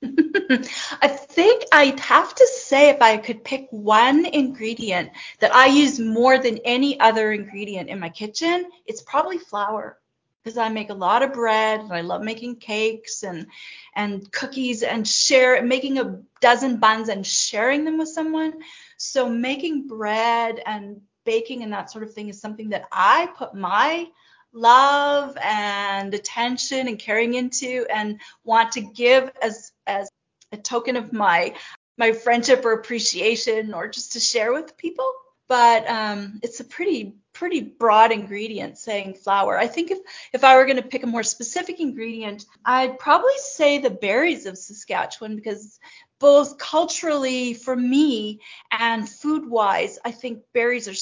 I 0.02 1.08
think 1.08 1.64
I'd 1.72 1.98
have 2.00 2.34
to 2.34 2.46
say 2.46 2.90
if 2.90 3.02
I 3.02 3.16
could 3.16 3.44
pick 3.44 3.66
one 3.70 4.26
ingredient 4.26 5.10
that 5.40 5.54
I 5.54 5.66
use 5.66 5.98
more 5.98 6.38
than 6.38 6.58
any 6.64 6.98
other 7.00 7.32
ingredient 7.32 7.88
in 7.88 7.98
my 7.98 8.08
kitchen, 8.08 8.70
it's 8.86 9.02
probably 9.02 9.38
flour. 9.38 9.97
Because 10.42 10.56
I 10.56 10.68
make 10.68 10.90
a 10.90 10.94
lot 10.94 11.22
of 11.22 11.32
bread 11.32 11.80
and 11.80 11.92
I 11.92 12.00
love 12.00 12.22
making 12.22 12.56
cakes 12.56 13.22
and 13.22 13.48
and 13.94 14.30
cookies 14.32 14.82
and 14.82 15.06
share 15.06 15.60
making 15.62 15.98
a 15.98 16.20
dozen 16.40 16.78
buns 16.78 17.08
and 17.08 17.26
sharing 17.26 17.84
them 17.84 17.98
with 17.98 18.08
someone. 18.08 18.54
So 18.96 19.28
making 19.28 19.88
bread 19.88 20.60
and 20.64 21.00
baking 21.24 21.62
and 21.62 21.72
that 21.72 21.90
sort 21.90 22.04
of 22.04 22.14
thing 22.14 22.28
is 22.28 22.40
something 22.40 22.70
that 22.70 22.86
I 22.90 23.28
put 23.36 23.54
my 23.54 24.06
love 24.52 25.36
and 25.42 26.14
attention 26.14 26.88
and 26.88 26.98
caring 26.98 27.34
into 27.34 27.86
and 27.92 28.20
want 28.44 28.72
to 28.72 28.80
give 28.80 29.30
as 29.42 29.72
as 29.86 30.08
a 30.52 30.56
token 30.56 30.96
of 30.96 31.12
my 31.12 31.54
my 31.98 32.12
friendship 32.12 32.64
or 32.64 32.72
appreciation 32.72 33.74
or 33.74 33.88
just 33.88 34.12
to 34.12 34.20
share 34.20 34.52
with 34.52 34.76
people 34.76 35.12
but 35.48 35.88
um, 35.88 36.40
it's 36.42 36.60
a 36.60 36.64
pretty 36.64 37.14
pretty 37.32 37.60
broad 37.60 38.10
ingredient 38.10 38.76
saying 38.78 39.14
flour. 39.14 39.56
I 39.56 39.68
think 39.68 39.90
if 39.90 39.98
if 40.32 40.44
i 40.44 40.56
were 40.56 40.64
going 40.64 40.76
to 40.76 40.82
pick 40.82 41.02
a 41.02 41.06
more 41.06 41.22
specific 41.22 41.80
ingredient 41.80 42.44
i'd 42.64 42.98
probably 42.98 43.36
say 43.38 43.78
the 43.78 43.90
berries 43.90 44.46
of 44.46 44.58
saskatchewan 44.58 45.36
because 45.36 45.78
both 46.18 46.58
culturally 46.58 47.54
for 47.54 47.76
me 47.76 48.40
and 48.70 49.08
food 49.08 49.48
wise 49.48 49.98
i 50.04 50.10
think 50.10 50.42
berries 50.52 50.88
are 50.88 50.94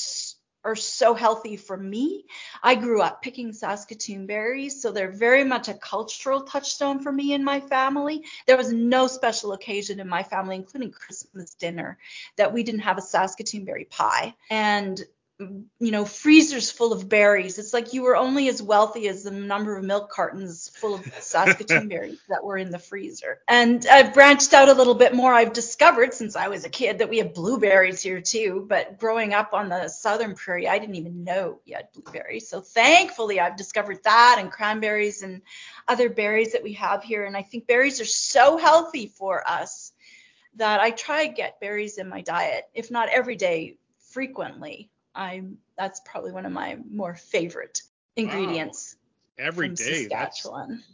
are 0.67 0.77
so 0.77 1.15
healthy 1.15 1.57
for 1.57 1.77
me 1.77 2.27
I 2.63 2.75
grew 2.75 3.01
up 3.01 3.23
picking 3.23 3.53
Saskatoon 3.53 4.27
berries, 4.27 4.81
so 4.81 4.91
they're 4.91 5.11
very 5.11 5.45
much 5.45 5.69
a 5.69 5.75
cultural 5.75 6.43
touchstone 6.43 7.01
for 7.01 7.13
me 7.13 7.33
and 7.33 7.45
my 7.45 7.61
family. 7.61 8.25
There 8.47 8.57
was 8.57 8.73
no 8.73 9.07
special 9.07 9.53
occasion 9.53 10.01
in 10.01 10.09
my 10.09 10.23
family, 10.23 10.57
including 10.57 10.91
Christmas 10.91 11.55
dinner, 11.55 11.99
that 12.37 12.53
we 12.53 12.63
didn't 12.63 12.81
have 12.81 12.99
a 12.99 13.03
Saskatoon 13.03 13.65
berry 13.65 13.85
pie. 13.85 14.35
And 14.51 15.01
you 15.39 15.91
know, 15.91 16.07
freezers 16.07 16.71
full 16.71 16.95
of 16.95 17.11
berries. 17.11 17.59
It's 17.59 17.75
like 17.75 17.93
you 17.93 18.03
were 18.03 18.17
only 18.17 18.49
as 18.49 18.63
wealthy 18.63 19.07
as 19.09 19.23
the 19.23 19.31
number 19.31 19.77
of 19.77 19.85
milk 19.85 20.11
cartons 20.11 20.71
full 20.75 20.95
of 20.95 21.13
Saskatoon 21.21 21.89
berries 21.91 22.21
that 22.31 22.43
were 22.43 22.57
in 22.57 22.71
the 22.71 22.79
freezer. 22.79 23.41
And 23.47 23.87
I've 23.87 24.15
branched 24.15 24.55
out 24.55 24.71
a 24.71 24.73
little 24.73 24.95
bit 24.95 25.15
more. 25.15 25.35
I've 25.35 25.53
discovered 25.53 26.15
since 26.15 26.37
I 26.37 26.49
was 26.49 26.65
a 26.65 26.71
kid 26.71 26.99
that 26.99 27.11
we 27.11 27.19
have 27.19 27.35
blueberries 27.35 28.01
here 28.01 28.23
too. 28.23 28.65
But 28.67 28.99
growing 28.99 29.35
up 29.35 29.53
on 29.53 29.69
the 29.69 29.89
southern 29.89 30.35
prairie, 30.35 30.69
I 30.69 30.79
didn't 30.79 30.97
even 30.97 31.25
know 31.25 31.61
you 31.67 31.77
had 31.77 31.93
blueberries. 31.93 32.49
So 32.49 32.63
thankfully, 32.63 33.39
I've 33.39 33.59
discovered 33.59 34.03
that 34.05 34.37
and 34.39 34.51
cranberries 34.51 35.23
and 35.23 35.43
other 35.87 36.09
berries 36.09 36.53
that 36.53 36.63
we 36.63 36.73
have 36.75 37.03
here. 37.05 37.27
And 37.27 37.37
I 37.37 37.43
think 37.43 37.67
berries 37.67 38.01
are 38.01 38.07
so 38.07 38.57
healthy 38.57 39.09
for 39.09 39.47
us 39.47 39.93
that 40.55 40.81
I 40.81 40.93
try 40.93 41.27
to 41.27 41.35
get 41.35 41.61
berries 41.61 41.99
in 41.99 42.09
my 42.09 42.23
diet, 42.23 42.65
if 42.73 42.91
not 42.91 43.11
every 43.11 43.37
day, 43.37 43.77
frequently. 44.13 44.89
I'm 45.17 45.59
that's 45.77 46.01
probably 46.05 46.33
one 46.33 46.47
of 46.47 46.53
my 46.53 46.79
more 46.91 47.15
favorite 47.15 47.83
ingredients 48.17 48.97
Every 49.39 49.69
from 49.69 49.75
day. 49.75 50.07
That's 50.07 50.49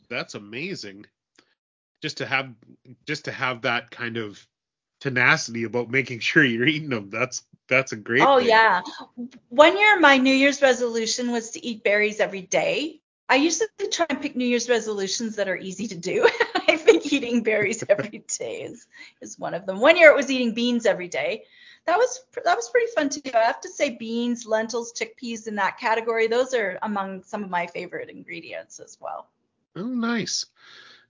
that's 0.09 0.35
amazing. 0.35 1.07
Just 2.03 2.19
to 2.19 2.27
have 2.27 2.55
just 3.07 3.25
to 3.27 3.33
have 3.33 3.63
that 3.63 3.91
kind 3.91 4.17
of 4.17 4.47
tenacity 5.01 5.65
about 5.65 5.91
making 5.91 6.21
sure 6.21 6.45
you're 6.45 6.67
eating 6.67 6.91
them. 6.91 7.11
That's 7.11 7.43
that's 7.69 7.93
a 7.93 7.97
great 7.97 8.23
Oh 8.23 8.39
thing. 8.39 8.49
yeah. 8.49 8.83
One 9.49 9.77
year 9.77 9.99
my 10.01 10.17
New 10.19 10.35
Year's 10.35 10.63
resolution 10.63 11.31
was 11.33 11.51
to 11.53 11.65
eat 11.65 11.85
berries 11.85 12.21
every 12.21 12.43
day. 12.43 13.01
I 13.29 13.37
usually 13.37 13.69
try 13.91 14.07
and 14.11 14.21
pick 14.21 14.37
New 14.37 14.45
Year's 14.45 14.69
resolutions 14.69 15.37
that 15.37 15.49
are 15.49 15.57
easy 15.57 15.87
to 15.89 15.97
do. 15.97 16.29
I 16.69 16.77
think 16.77 17.11
eating 17.13 17.43
berries 17.43 17.83
every 17.89 18.25
day 18.39 18.63
is, 18.63 18.87
is 19.21 19.39
one 19.39 19.55
of 19.55 19.67
them. 19.67 19.81
One 19.81 19.97
year 19.97 20.11
it 20.11 20.17
was 20.17 20.31
eating 20.31 20.55
beans 20.55 20.85
every 20.87 21.09
day. 21.09 21.45
That 21.87 21.97
was 21.97 22.25
that 22.45 22.57
was 22.57 22.71
pretty 22.71 22.93
fun 22.95 23.09
too. 23.09 23.21
I 23.35 23.45
have 23.45 23.61
to 23.63 23.69
say 23.69 23.97
beans, 23.97 24.47
lentils, 24.47 24.93
chickpeas 24.93 25.49
in 25.49 25.57
that 25.57 25.79
category. 25.79 26.29
Those 26.29 26.55
are 26.55 26.79
among 26.83 27.25
some 27.25 27.43
of 27.43 27.51
my 27.51 27.67
favorite 27.67 28.09
ingredients 28.09 28.79
as 28.79 28.99
well. 29.01 29.29
Oh, 29.75 29.83
nice. 29.83 30.47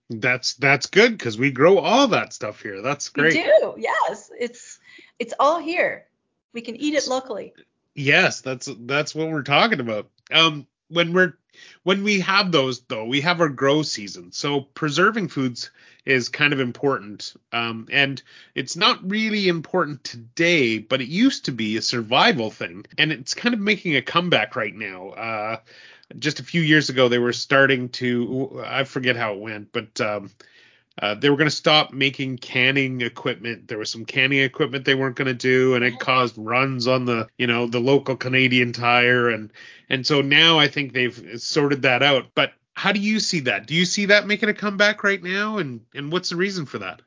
That's 0.08 0.54
that's 0.54 0.86
good 0.86 1.18
because 1.18 1.38
we 1.38 1.50
grow 1.50 1.78
all 1.78 2.08
that 2.08 2.32
stuff 2.32 2.62
here. 2.62 2.80
That's 2.80 3.08
great. 3.10 3.34
We 3.34 3.42
do. 3.42 3.74
Yes. 3.78 4.30
It's 4.38 4.80
it's 5.18 5.34
all 5.38 5.60
here. 5.60 6.06
We 6.52 6.62
can 6.62 6.76
eat 6.76 6.94
it 6.94 7.06
locally. 7.06 7.52
Yes, 7.94 8.40
that's 8.40 8.68
that's 8.80 9.14
what 9.14 9.30
we're 9.30 9.42
talking 9.42 9.80
about. 9.80 10.08
Um, 10.30 10.66
when 10.88 11.12
we're 11.12 11.36
When 11.82 12.02
we 12.02 12.20
have 12.20 12.50
those, 12.50 12.80
though, 12.80 13.04
we 13.04 13.20
have 13.20 13.40
our 13.40 13.48
grow 13.48 13.82
season. 13.82 14.32
So 14.32 14.62
preserving 14.62 15.28
foods 15.28 15.70
is 16.04 16.28
kind 16.28 16.52
of 16.52 16.60
important. 16.60 17.34
Um, 17.52 17.88
and 17.90 18.22
it's 18.54 18.76
not 18.76 19.08
really 19.08 19.48
important 19.48 20.02
today, 20.04 20.78
but 20.78 21.00
it 21.00 21.08
used 21.08 21.44
to 21.44 21.52
be 21.52 21.76
a 21.76 21.82
survival 21.82 22.50
thing. 22.50 22.84
And 22.98 23.12
it's 23.12 23.34
kind 23.34 23.54
of 23.54 23.60
making 23.60 23.96
a 23.96 24.02
comeback 24.02 24.56
right 24.56 24.74
now. 24.74 25.10
Uh, 25.10 25.56
just 26.18 26.40
a 26.40 26.44
few 26.44 26.60
years 26.60 26.88
ago, 26.88 27.08
they 27.08 27.18
were 27.18 27.32
starting 27.32 27.88
to, 27.90 28.62
I 28.66 28.84
forget 28.84 29.16
how 29.16 29.34
it 29.34 29.40
went, 29.40 29.72
but 29.72 30.00
um, 30.00 30.30
uh, 31.00 31.14
they 31.14 31.30
were 31.30 31.36
going 31.36 31.48
to 31.48 31.56
stop 31.56 31.92
making 31.92 32.36
canning 32.36 33.00
equipment. 33.00 33.68
There 33.68 33.78
was 33.78 33.90
some 33.90 34.04
canning 34.04 34.40
equipment 34.40 34.84
they 34.84 34.94
weren't 34.94 35.16
going 35.16 35.26
to 35.26 35.34
do, 35.34 35.74
and 35.74 35.84
it 35.84 35.98
caused 35.98 36.36
runs 36.36 36.86
on 36.86 37.06
the, 37.06 37.28
you 37.38 37.46
know, 37.46 37.66
the 37.66 37.80
local 37.80 38.16
Canadian 38.16 38.72
Tire, 38.72 39.30
and 39.30 39.50
and 39.88 40.06
so 40.06 40.20
now 40.20 40.58
I 40.58 40.68
think 40.68 40.92
they've 40.92 41.40
sorted 41.40 41.82
that 41.82 42.02
out. 42.02 42.26
But 42.34 42.52
how 42.74 42.92
do 42.92 43.00
you 43.00 43.20
see 43.20 43.40
that? 43.40 43.66
Do 43.66 43.74
you 43.74 43.84
see 43.84 44.06
that 44.06 44.26
making 44.26 44.48
a 44.48 44.54
comeback 44.54 45.04
right 45.04 45.22
now, 45.22 45.58
and 45.58 45.82
and 45.94 46.10
what's 46.12 46.30
the 46.30 46.36
reason 46.36 46.66
for 46.66 46.78
that? 46.78 47.02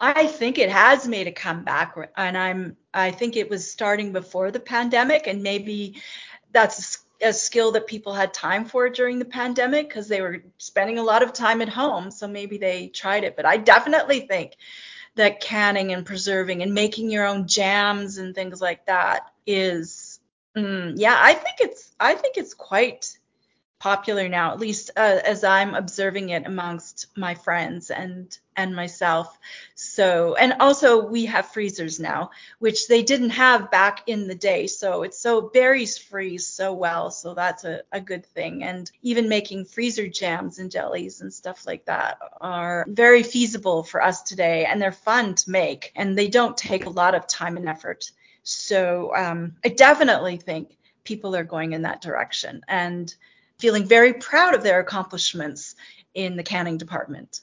I 0.00 0.26
think 0.26 0.58
it 0.58 0.70
has 0.70 1.06
made 1.06 1.26
a 1.26 1.32
comeback, 1.32 1.96
and 2.16 2.36
I'm 2.36 2.76
I 2.92 3.10
think 3.10 3.36
it 3.36 3.48
was 3.48 3.70
starting 3.70 4.12
before 4.12 4.50
the 4.50 4.60
pandemic, 4.60 5.26
and 5.26 5.42
maybe 5.42 6.02
that's 6.52 7.04
a 7.22 7.32
skill 7.32 7.72
that 7.72 7.86
people 7.86 8.12
had 8.12 8.34
time 8.34 8.64
for 8.64 8.88
during 8.88 9.18
the 9.18 9.24
pandemic 9.24 9.88
because 9.88 10.08
they 10.08 10.20
were 10.20 10.42
spending 10.58 10.98
a 10.98 11.02
lot 11.02 11.22
of 11.22 11.32
time 11.32 11.62
at 11.62 11.68
home. 11.68 12.10
So 12.10 12.26
maybe 12.28 12.58
they 12.58 12.88
tried 12.88 13.24
it. 13.24 13.36
But 13.36 13.46
I 13.46 13.56
definitely 13.56 14.20
think 14.20 14.56
that 15.14 15.40
canning 15.40 15.92
and 15.92 16.04
preserving 16.04 16.62
and 16.62 16.74
making 16.74 17.10
your 17.10 17.26
own 17.26 17.46
jams 17.46 18.18
and 18.18 18.34
things 18.34 18.60
like 18.60 18.86
that 18.86 19.32
is, 19.46 20.20
mm, 20.56 20.92
yeah, 20.96 21.16
I 21.18 21.34
think 21.34 21.56
it's 21.60 21.94
I 22.00 22.14
think 22.14 22.36
it's 22.36 22.54
quite 22.54 23.16
popular 23.84 24.30
now, 24.30 24.50
at 24.50 24.58
least 24.58 24.90
uh, 24.96 25.20
as 25.26 25.44
I'm 25.44 25.74
observing 25.74 26.30
it 26.30 26.46
amongst 26.46 27.06
my 27.18 27.34
friends 27.34 27.90
and 27.90 28.34
and 28.56 28.74
myself. 28.74 29.38
So, 29.74 30.36
and 30.36 30.54
also 30.58 31.04
we 31.04 31.26
have 31.26 31.52
freezers 31.52 32.00
now, 32.00 32.30
which 32.60 32.88
they 32.88 33.02
didn't 33.02 33.30
have 33.30 33.70
back 33.70 34.04
in 34.06 34.26
the 34.26 34.34
day. 34.34 34.68
So 34.68 35.02
it's 35.02 35.18
so 35.18 35.42
berries 35.42 35.98
freeze 35.98 36.46
so 36.46 36.72
well. 36.72 37.10
So 37.10 37.34
that's 37.34 37.64
a, 37.64 37.82
a 37.92 38.00
good 38.00 38.24
thing. 38.24 38.64
And 38.64 38.90
even 39.02 39.28
making 39.28 39.66
freezer 39.66 40.08
jams 40.08 40.58
and 40.58 40.70
jellies 40.70 41.20
and 41.20 41.30
stuff 41.30 41.66
like 41.66 41.84
that 41.84 42.16
are 42.40 42.86
very 42.88 43.22
feasible 43.22 43.82
for 43.82 44.02
us 44.02 44.22
today. 44.22 44.64
And 44.64 44.80
they're 44.80 44.92
fun 44.92 45.34
to 45.34 45.50
make 45.50 45.92
and 45.94 46.16
they 46.16 46.28
don't 46.28 46.56
take 46.56 46.86
a 46.86 46.96
lot 47.02 47.14
of 47.14 47.26
time 47.26 47.58
and 47.58 47.68
effort. 47.68 48.10
So 48.44 49.14
um, 49.14 49.56
I 49.62 49.68
definitely 49.68 50.38
think 50.38 50.78
people 51.02 51.36
are 51.36 51.44
going 51.44 51.72
in 51.72 51.82
that 51.82 52.00
direction 52.00 52.62
and 52.66 53.14
feeling 53.58 53.86
very 53.86 54.14
proud 54.14 54.54
of 54.54 54.62
their 54.62 54.80
accomplishments 54.80 55.74
in 56.14 56.36
the 56.36 56.42
canning 56.42 56.78
department. 56.78 57.40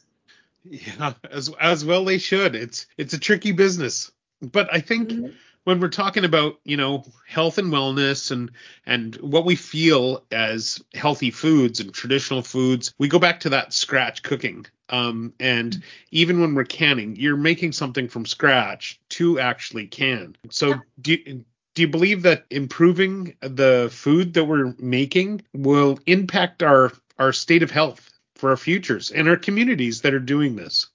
Yeah, 0.64 1.14
as 1.30 1.50
as 1.60 1.84
well 1.84 2.06
they 2.06 2.18
should. 2.18 2.56
It's 2.56 2.86
it's 2.98 3.14
a 3.14 3.20
tricky 3.20 3.52
business, 3.52 4.12
but 4.42 4.72
I 4.72 4.80
think 4.80 5.10
mm-hmm. 5.10 5.28
when 5.64 5.80
we're 5.80 5.90
talking 5.90 6.24
about 6.24 6.60
you 6.64 6.78
know 6.78 7.04
health 7.28 7.58
and 7.58 7.74
wellness 7.74 8.30
and 8.30 8.52
and 8.86 9.16
what 9.16 9.46
we 9.46 9.56
feel 9.56 10.24
as 10.32 10.80
healthy 10.94 11.32
foods 11.32 11.80
and 11.80 11.92
traditional 11.92 12.44
foods, 12.44 12.94
we 13.00 13.08
go 13.08 13.18
back 13.18 13.40
to 13.42 13.50
that 13.50 13.74
scratch 13.74 14.22
cooking. 14.22 14.68
Um, 14.90 15.34
and 15.40 15.72
mm-hmm. 15.72 15.82
even 16.12 16.42
when 16.42 16.54
we're 16.54 16.66
canning, 16.66 17.16
you're 17.16 17.38
making 17.38 17.72
something 17.72 18.08
from 18.08 18.26
scratch 18.26 19.00
to 19.10 19.40
actually 19.40 19.88
can. 19.88 20.36
So 20.52 20.68
yeah. 20.70 20.80
do 21.02 21.44
do 21.74 21.82
you 21.84 21.88
believe 21.88 22.24
that 22.24 22.46
improving 22.50 23.36
the 23.42 23.90
food 23.92 24.34
that 24.34 24.46
we're 24.46 24.74
making 24.78 25.42
will 25.54 26.00
impact 26.06 26.64
our 26.64 26.92
our 27.22 27.32
state 27.32 27.62
of 27.62 27.70
health 27.70 28.12
for 28.42 28.50
our 28.50 28.58
futures 28.58 29.12
and 29.12 29.30
our 29.30 29.38
communities 29.38 30.02
that 30.02 30.14
are 30.16 30.20
doing 30.20 30.56
this. 30.56 30.88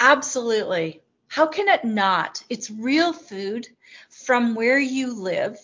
Absolutely. 0.00 1.00
How 1.28 1.46
can 1.46 1.68
it 1.68 1.84
not? 1.84 2.42
It's 2.50 2.70
real 2.70 3.12
food 3.12 3.68
from 4.10 4.56
where 4.56 4.80
you 4.80 5.14
live, 5.14 5.58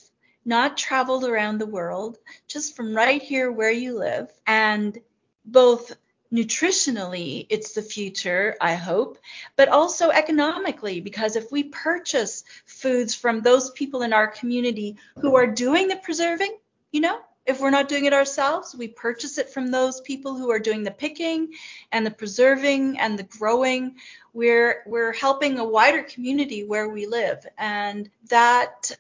not 0.44 0.76
traveled 0.76 1.24
around 1.24 1.58
the 1.58 1.66
world, 1.66 2.18
just 2.46 2.76
from 2.76 2.94
right 2.94 3.20
here 3.20 3.50
where 3.50 3.72
you 3.72 3.98
live. 3.98 4.30
And 4.46 4.96
both 5.44 5.92
nutritionally, 6.32 7.46
it's 7.48 7.72
the 7.72 7.82
future, 7.82 8.56
I 8.60 8.74
hope, 8.74 9.18
but 9.56 9.68
also 9.68 10.10
economically, 10.10 11.00
because 11.00 11.36
if 11.36 11.50
we 11.50 11.64
purchase 11.64 12.44
foods 12.66 13.14
from 13.14 13.40
those 13.40 13.70
people 13.70 14.02
in 14.02 14.12
our 14.12 14.28
community 14.28 14.96
who 15.20 15.36
are 15.36 15.46
doing 15.46 15.88
the 15.88 15.96
preserving, 15.96 16.56
you 16.92 17.00
know, 17.00 17.18
if 17.46 17.60
we're 17.60 17.70
not 17.70 17.88
doing 17.88 18.04
it 18.04 18.12
ourselves, 18.12 18.74
we 18.76 18.88
purchase 18.88 19.38
it 19.38 19.48
from 19.48 19.70
those 19.70 20.02
people 20.02 20.36
who 20.36 20.50
are 20.50 20.58
doing 20.58 20.84
the 20.84 20.90
picking 20.90 21.54
and 21.90 22.04
the 22.04 22.10
preserving 22.10 22.98
and 22.98 23.18
the 23.18 23.22
growing. 23.22 23.96
We're 24.34 24.82
we're 24.86 25.14
helping 25.14 25.58
a 25.58 25.64
wider 25.64 26.02
community 26.02 26.64
where 26.64 26.90
we 26.90 27.06
live, 27.06 27.46
and 27.56 28.10
that 28.28 28.94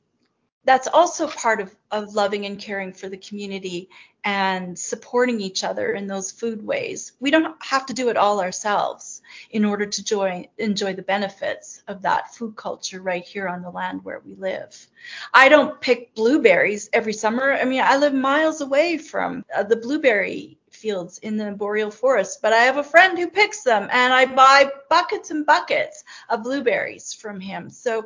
that's 0.64 0.88
also 0.88 1.28
part 1.28 1.60
of, 1.60 1.74
of 1.90 2.14
loving 2.14 2.44
and 2.46 2.58
caring 2.58 2.92
for 2.92 3.08
the 3.08 3.16
community 3.16 3.88
and 4.24 4.78
supporting 4.78 5.40
each 5.40 5.64
other 5.64 5.92
in 5.92 6.06
those 6.06 6.30
food 6.30 6.62
ways. 6.66 7.12
We 7.20 7.30
don't 7.30 7.54
have 7.64 7.86
to 7.86 7.94
do 7.94 8.08
it 8.08 8.16
all 8.16 8.40
ourselves 8.40 9.22
in 9.50 9.64
order 9.64 9.86
to 9.86 10.04
joy, 10.04 10.48
enjoy 10.58 10.94
the 10.94 11.02
benefits 11.02 11.82
of 11.88 12.02
that 12.02 12.34
food 12.34 12.56
culture 12.56 13.00
right 13.00 13.24
here 13.24 13.48
on 13.48 13.62
the 13.62 13.70
land 13.70 14.04
where 14.04 14.20
we 14.24 14.34
live. 14.34 14.88
I 15.32 15.48
don't 15.48 15.80
pick 15.80 16.14
blueberries 16.14 16.90
every 16.92 17.12
summer. 17.12 17.52
I 17.52 17.64
mean, 17.64 17.80
I 17.82 17.96
live 17.96 18.12
miles 18.12 18.60
away 18.60 18.98
from 18.98 19.44
uh, 19.56 19.62
the 19.62 19.76
blueberry 19.76 20.58
fields 20.70 21.18
in 21.18 21.36
the 21.36 21.52
boreal 21.52 21.90
forest, 21.90 22.40
but 22.42 22.52
I 22.52 22.58
have 22.58 22.76
a 22.76 22.84
friend 22.84 23.18
who 23.18 23.28
picks 23.28 23.62
them 23.62 23.88
and 23.90 24.12
I 24.12 24.26
buy 24.26 24.70
buckets 24.90 25.30
and 25.30 25.46
buckets 25.46 26.04
of 26.28 26.42
blueberries 26.42 27.12
from 27.14 27.40
him. 27.40 27.70
So 27.70 28.04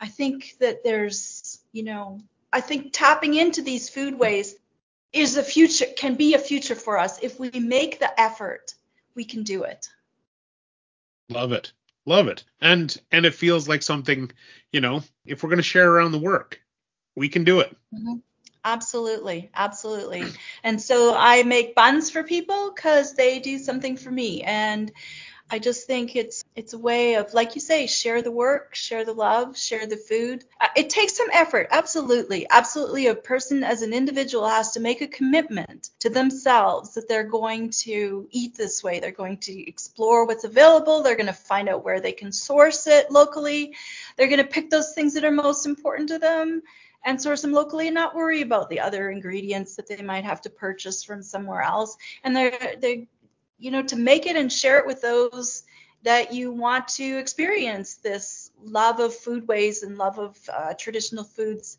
I 0.00 0.06
think 0.06 0.56
that 0.60 0.84
there's, 0.84 1.47
you 1.72 1.82
know, 1.82 2.20
I 2.52 2.60
think 2.60 2.90
tapping 2.92 3.34
into 3.34 3.62
these 3.62 3.88
food 3.88 4.18
ways 4.18 4.54
is 5.12 5.36
a 5.36 5.42
future 5.42 5.86
can 5.96 6.14
be 6.14 6.34
a 6.34 6.38
future 6.38 6.74
for 6.74 6.98
us. 6.98 7.18
If 7.22 7.38
we 7.38 7.50
make 7.50 7.98
the 7.98 8.20
effort 8.20 8.74
we 9.14 9.24
can 9.24 9.42
do 9.42 9.64
it. 9.64 9.88
Love 11.28 11.52
it. 11.52 11.72
Love 12.06 12.28
it. 12.28 12.44
And 12.60 12.96
and 13.10 13.26
it 13.26 13.34
feels 13.34 13.68
like 13.68 13.82
something 13.82 14.30
you 14.72 14.80
know 14.80 15.02
if 15.24 15.42
we're 15.42 15.50
going 15.50 15.58
to 15.58 15.62
share 15.62 15.90
around 15.90 16.12
the 16.12 16.18
work 16.18 16.60
we 17.16 17.28
can 17.28 17.44
do 17.44 17.60
it. 17.60 17.76
Mm-hmm. 17.92 18.14
absolutely. 18.64 19.50
Absolutely. 19.54 20.24
And 20.62 20.80
so 20.80 21.14
i 21.16 21.42
make 21.42 21.74
buns 21.74 22.10
for 22.10 22.22
people 22.22 22.72
because 22.74 23.14
they 23.14 23.40
do 23.40 23.58
something 23.58 23.96
for 23.96 24.10
me. 24.10 24.42
And 24.42 24.92
I 25.50 25.58
just 25.58 25.86
think 25.86 26.14
it's 26.14 26.44
it's 26.54 26.74
a 26.74 26.78
way 26.78 27.14
of, 27.14 27.32
like 27.32 27.54
you 27.54 27.60
say, 27.60 27.86
share 27.86 28.20
the 28.20 28.30
work, 28.30 28.74
share 28.74 29.04
the 29.04 29.14
love, 29.14 29.56
share 29.56 29.86
the 29.86 29.96
food. 29.96 30.44
It 30.76 30.90
takes 30.90 31.16
some 31.16 31.28
effort, 31.32 31.68
absolutely, 31.70 32.46
absolutely. 32.50 33.06
A 33.06 33.14
person 33.14 33.64
as 33.64 33.80
an 33.80 33.94
individual 33.94 34.46
has 34.46 34.72
to 34.72 34.80
make 34.80 35.00
a 35.00 35.06
commitment 35.06 35.90
to 36.00 36.10
themselves 36.10 36.94
that 36.94 37.08
they're 37.08 37.24
going 37.24 37.70
to 37.70 38.28
eat 38.30 38.56
this 38.56 38.84
way. 38.84 39.00
They're 39.00 39.10
going 39.10 39.38
to 39.38 39.68
explore 39.68 40.26
what's 40.26 40.44
available. 40.44 41.02
They're 41.02 41.16
going 41.16 41.26
to 41.26 41.32
find 41.32 41.68
out 41.68 41.84
where 41.84 42.00
they 42.00 42.12
can 42.12 42.30
source 42.30 42.86
it 42.86 43.10
locally. 43.10 43.74
They're 44.16 44.28
going 44.28 44.38
to 44.38 44.44
pick 44.44 44.68
those 44.68 44.92
things 44.92 45.14
that 45.14 45.24
are 45.24 45.30
most 45.30 45.64
important 45.64 46.10
to 46.10 46.18
them 46.18 46.62
and 47.04 47.20
source 47.20 47.42
them 47.42 47.52
locally 47.52 47.86
and 47.86 47.94
not 47.94 48.14
worry 48.14 48.42
about 48.42 48.68
the 48.68 48.80
other 48.80 49.10
ingredients 49.10 49.76
that 49.76 49.86
they 49.86 50.02
might 50.02 50.24
have 50.24 50.42
to 50.42 50.50
purchase 50.50 51.04
from 51.04 51.22
somewhere 51.22 51.62
else. 51.62 51.96
And 52.24 52.36
they're 52.36 52.74
they 52.80 53.06
you 53.58 53.70
know, 53.70 53.82
to 53.82 53.96
make 53.96 54.26
it 54.26 54.36
and 54.36 54.52
share 54.52 54.78
it 54.78 54.86
with 54.86 55.00
those 55.00 55.64
that 56.02 56.32
you 56.32 56.52
want 56.52 56.88
to 56.88 57.18
experience 57.18 57.94
this 57.94 58.50
love 58.62 59.00
of 59.00 59.12
foodways 59.12 59.82
and 59.82 59.98
love 59.98 60.18
of 60.18 60.38
uh, 60.52 60.74
traditional 60.74 61.24
foods 61.24 61.76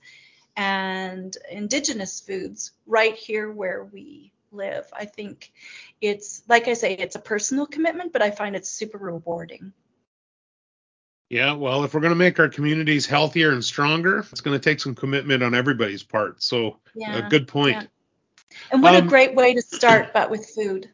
and 0.57 1.37
indigenous 1.49 2.19
foods 2.19 2.71
right 2.85 3.15
here 3.15 3.49
where 3.49 3.85
we 3.85 4.33
live. 4.51 4.85
I 4.91 5.05
think 5.05 5.51
it's, 6.01 6.43
like 6.49 6.67
I 6.67 6.73
say, 6.73 6.95
it's 6.95 7.15
a 7.15 7.19
personal 7.19 7.65
commitment, 7.65 8.11
but 8.11 8.21
I 8.21 8.31
find 8.31 8.55
it 8.55 8.65
super 8.65 8.97
rewarding. 8.97 9.71
Yeah, 11.29 11.53
well, 11.53 11.83
if 11.83 11.93
we're 11.93 12.01
going 12.01 12.11
to 12.11 12.15
make 12.15 12.39
our 12.39 12.49
communities 12.49 13.05
healthier 13.05 13.51
and 13.51 13.63
stronger, 13.63 14.25
it's 14.31 14.41
going 14.41 14.59
to 14.59 14.63
take 14.63 14.79
some 14.79 14.95
commitment 14.95 15.43
on 15.43 15.53
everybody's 15.53 16.01
part. 16.01 16.41
So, 16.41 16.79
yeah, 16.95 17.25
a 17.25 17.29
good 17.29 17.47
point. 17.47 17.75
Yeah. 17.75 17.83
And 18.71 18.81
what 18.81 18.95
um, 18.95 19.05
a 19.05 19.07
great 19.07 19.35
way 19.35 19.53
to 19.53 19.61
start, 19.61 20.11
but 20.11 20.31
with 20.31 20.49
food. 20.49 20.89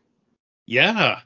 Yeah, 0.65 1.19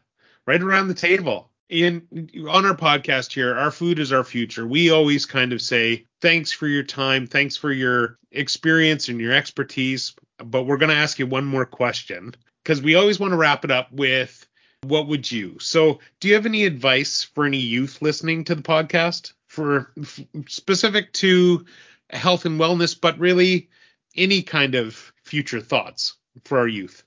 right 0.45 0.61
around 0.61 0.87
the 0.87 0.93
table. 0.93 1.49
In 1.69 2.29
on 2.49 2.65
our 2.65 2.75
podcast 2.75 3.31
here, 3.31 3.55
our 3.55 3.69
food 3.69 3.99
is 3.99 4.11
our 4.11 4.23
future. 4.23 4.65
We 4.65 4.89
always 4.89 5.27
kind 5.27 5.53
of 5.53 5.61
say 5.61 6.05
thanks 6.19 6.51
for 6.51 6.67
your 6.67 6.83
time, 6.83 7.27
thanks 7.27 7.55
for 7.55 7.71
your 7.71 8.17
experience 8.31 9.07
and 9.07 9.21
your 9.21 9.33
expertise, 9.33 10.15
but 10.43 10.63
we're 10.63 10.77
going 10.77 10.89
to 10.89 10.95
ask 10.95 11.19
you 11.19 11.27
one 11.27 11.45
more 11.45 11.65
question 11.65 12.33
because 12.63 12.81
we 12.81 12.95
always 12.95 13.19
want 13.19 13.33
to 13.33 13.37
wrap 13.37 13.65
it 13.65 13.71
up 13.71 13.91
with 13.91 14.47
what 14.81 15.07
would 15.07 15.31
you? 15.31 15.57
So, 15.59 15.99
do 16.19 16.27
you 16.27 16.35
have 16.35 16.45
any 16.45 16.65
advice 16.65 17.23
for 17.23 17.45
any 17.45 17.57
youth 17.57 18.01
listening 18.01 18.45
to 18.45 18.55
the 18.55 18.61
podcast 18.61 19.33
for 19.47 19.91
f- 20.01 20.21
specific 20.47 21.11
to 21.13 21.65
health 22.09 22.45
and 22.45 22.59
wellness, 22.59 22.99
but 22.99 23.19
really 23.19 23.69
any 24.15 24.41
kind 24.41 24.75
of 24.75 25.13
future 25.23 25.61
thoughts 25.61 26.15
for 26.45 26.59
our 26.59 26.67
youth? 26.67 27.03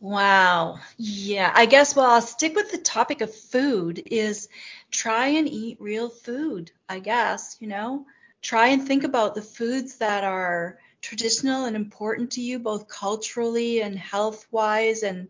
Wow. 0.00 0.78
Yeah, 0.96 1.52
I 1.54 1.66
guess 1.66 1.94
well 1.96 2.10
I'll 2.10 2.22
stick 2.22 2.54
with 2.54 2.70
the 2.70 2.78
topic 2.78 3.20
of 3.20 3.34
food 3.34 4.02
is 4.06 4.48
try 4.90 5.28
and 5.28 5.48
eat 5.48 5.80
real 5.80 6.08
food, 6.08 6.70
I 6.88 7.00
guess, 7.00 7.56
you 7.60 7.66
know. 7.68 8.06
Try 8.40 8.68
and 8.68 8.86
think 8.86 9.02
about 9.04 9.34
the 9.34 9.42
foods 9.42 9.96
that 9.96 10.22
are 10.24 10.78
traditional 11.00 11.64
and 11.64 11.74
important 11.76 12.32
to 12.32 12.40
you 12.40 12.58
both 12.60 12.88
culturally 12.88 13.82
and 13.82 13.98
health-wise 13.98 15.02
and 15.02 15.28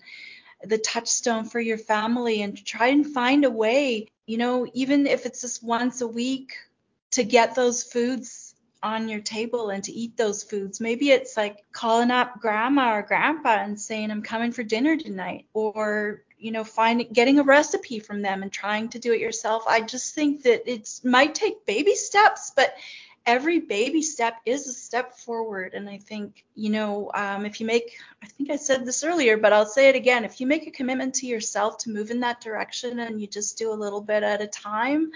the 0.65 0.79
touchstone 0.79 1.45
for 1.47 1.61
your 1.61 1.79
family 1.79 2.43
and 2.43 2.65
try 2.65 2.89
and 2.89 3.07
find 3.07 3.45
a 3.45 3.51
way, 3.51 4.09
you 4.27 4.39
know, 4.39 4.67
even 4.75 5.07
if 5.07 5.27
it's 5.27 5.41
just 5.43 5.63
once 5.65 6.01
a 6.03 6.09
week 6.09 6.53
to 7.13 7.25
get 7.25 7.55
those 7.55 7.83
foods 7.85 8.48
on 8.83 9.09
your 9.09 9.21
table 9.21 9.71
and 9.71 9.83
to 9.85 9.93
eat 9.93 10.17
those 10.17 10.43
foods. 10.43 10.81
Maybe 10.81 11.11
it's 11.11 11.37
like 11.37 11.65
calling 11.73 12.11
up 12.11 12.41
grandma 12.41 12.95
or 12.95 13.03
grandpa 13.03 13.57
and 13.57 13.81
saying, 13.81 14.11
I'm 14.11 14.23
coming 14.23 14.53
for 14.53 14.63
dinner 14.63 14.97
tonight, 14.97 15.47
or, 15.53 16.23
you 16.39 16.53
know, 16.53 16.65
finding, 16.65 17.09
getting 17.13 17.39
a 17.39 17.43
recipe 17.43 17.99
from 17.99 18.23
them 18.23 18.43
and 18.43 18.53
trying 18.53 18.89
to 18.91 18.99
do 18.99 19.13
it 19.13 19.21
yourself. 19.21 19.65
I 19.67 19.81
just 19.81 20.15
think 20.15 20.43
that 20.45 20.71
it 20.71 20.89
might 21.03 21.35
take 21.35 21.67
baby 21.67 21.95
steps, 21.95 22.53
but 22.55 22.75
every 23.27 23.59
baby 23.59 24.01
step 24.01 24.37
is 24.47 24.67
a 24.67 24.73
step 24.73 25.15
forward. 25.19 25.75
And 25.75 25.87
I 25.89 25.99
think, 25.99 26.45
you 26.55 26.71
know, 26.71 27.11
um, 27.15 27.45
if 27.45 27.61
you 27.61 27.67
make, 27.67 27.99
I 28.23 28.27
think 28.27 28.51
I 28.51 28.57
said 28.57 28.87
this 28.87 29.05
earlier, 29.05 29.37
but 29.37 29.53
I'll 29.53 29.67
say 29.67 29.89
it 29.91 29.97
again. 29.97 30.25
If 30.25 30.41
you 30.41 30.47
make 30.47 30.67
a 30.67 30.71
commitment 30.71 31.15
to 31.17 31.27
yourself 31.27 31.77
to 31.79 31.91
move 31.91 32.11
in 32.11 32.21
that 32.21 32.41
direction 32.41 33.01
and 33.01 33.21
you 33.21 33.27
just 33.27 33.59
do 33.59 33.71
a 33.71 33.75
little 33.75 34.01
bit 34.01 34.23
at 34.23 34.41
a 34.41 34.47
time, 34.47 35.11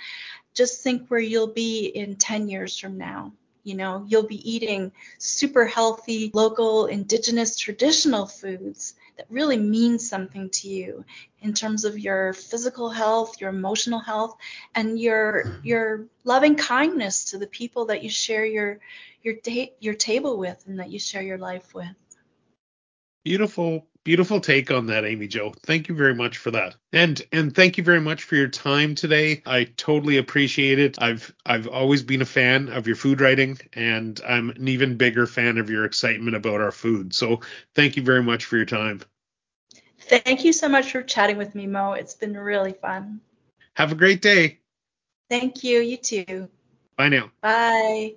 just 0.53 0.83
think 0.83 1.09
where 1.09 1.21
you'll 1.21 1.55
be 1.55 1.87
in 1.87 2.17
10 2.17 2.49
years 2.49 2.79
from 2.79 2.99
now. 2.99 3.33
You 3.65 3.77
know, 3.77 4.05
you'll 4.09 4.27
be 4.27 4.51
eating 4.51 4.93
super 5.19 5.65
healthy, 5.67 6.31
local, 6.35 6.87
indigenous, 6.87 7.57
traditional 7.57 8.27
foods 8.27 8.95
that 9.17 9.27
really 9.31 9.57
mean 9.57 9.99
something 9.99 10.51
to 10.51 10.69
you 10.69 11.05
in 11.41 11.55
terms 11.55 11.85
of 11.85 11.99
your 11.99 12.33
physical 12.33 12.91
health, 12.91 13.41
your 13.41 13.51
emotional 13.51 14.01
health, 14.01 14.37
and 14.75 14.99
your 14.99 15.61
your 15.63 16.07
loving 16.25 16.57
kindness 16.57 17.27
to 17.27 17.39
the 17.39 17.47
people 17.47 17.87
that 17.87 18.03
you 18.03 18.11
share 18.11 18.45
your 18.45 18.81
your 19.23 19.35
date 19.35 19.75
your 19.81 19.95
table 19.95 20.39
with 20.39 20.63
and 20.67 20.81
that 20.81 20.91
you 20.91 20.99
share 20.99 21.23
your 21.23 21.39
life 21.39 21.75
with. 21.75 21.95
Beautiful, 23.25 23.87
beautiful 24.05 24.41
take 24.41 24.71
on 24.71 24.87
that, 24.87 25.05
Amy 25.05 25.29
Jo. 25.29 25.53
Thank 25.65 25.89
you 25.89 25.95
very 25.95 26.15
much 26.15 26.39
for 26.39 26.51
that. 26.53 26.77
And 26.93 27.21
and 27.33 27.55
thank 27.55 27.79
you 27.79 27.85
very 27.85 28.01
much 28.01 28.25
for 28.25 28.37
your 28.37 28.49
time 28.49 28.95
today. 28.95 29.43
I 29.47 29.65
totally 29.65 30.19
appreciate 30.19 30.79
it. 30.79 31.01
I've 31.01 31.35
I've 31.47 31.69
always 31.69 32.03
been 32.03 32.23
a 32.23 32.27
fan 32.27 32.69
of 32.69 32.87
your 32.87 32.97
food 32.97 33.21
writing 33.21 33.59
and 33.75 34.21
I'm 34.27 34.51
an 34.51 34.69
even 34.69 34.97
bigger 34.97 35.27
fan 35.27 35.59
of 35.59 35.71
your 35.71 35.85
excitement 35.85 36.37
about 36.37 36.61
our 36.61 36.73
food. 36.73 37.15
So 37.15 37.41
thank 37.75 37.97
you 37.97 38.03
very 38.03 38.23
much 38.23 38.45
for 38.45 38.57
your 38.57 38.67
time. 38.67 39.01
Thank 39.99 40.45
you 40.45 40.53
so 40.53 40.69
much 40.69 40.91
for 40.91 41.03
chatting 41.03 41.39
with 41.39 41.55
me, 41.55 41.67
Mo. 41.67 41.93
It's 41.93 42.15
been 42.15 42.37
really 42.37 42.73
fun. 42.73 43.21
Have 43.75 43.93
a 43.93 43.95
great 43.95 44.21
day. 44.21 44.59
Thank 45.31 45.65
you. 45.65 45.81
You 45.81 45.97
too. 45.97 46.49
Bye 46.97 47.09
now. 47.09 47.31
Bye. 47.41 48.17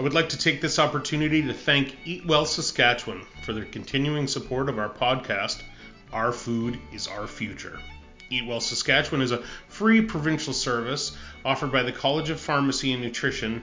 I 0.00 0.02
would 0.02 0.14
like 0.14 0.30
to 0.30 0.38
take 0.38 0.62
this 0.62 0.78
opportunity 0.78 1.42
to 1.42 1.52
thank 1.52 1.94
Eat 2.06 2.24
Well 2.24 2.46
Saskatchewan 2.46 3.26
for 3.42 3.52
their 3.52 3.66
continuing 3.66 4.28
support 4.28 4.70
of 4.70 4.78
our 4.78 4.88
podcast, 4.88 5.60
Our 6.10 6.32
Food 6.32 6.78
is 6.90 7.06
Our 7.06 7.26
Future. 7.26 7.78
Eat 8.30 8.46
Well 8.46 8.62
Saskatchewan 8.62 9.20
is 9.20 9.30
a 9.30 9.44
free 9.68 10.00
provincial 10.00 10.54
service 10.54 11.14
offered 11.44 11.70
by 11.70 11.82
the 11.82 11.92
College 11.92 12.30
of 12.30 12.40
Pharmacy 12.40 12.94
and 12.94 13.02
Nutrition 13.02 13.60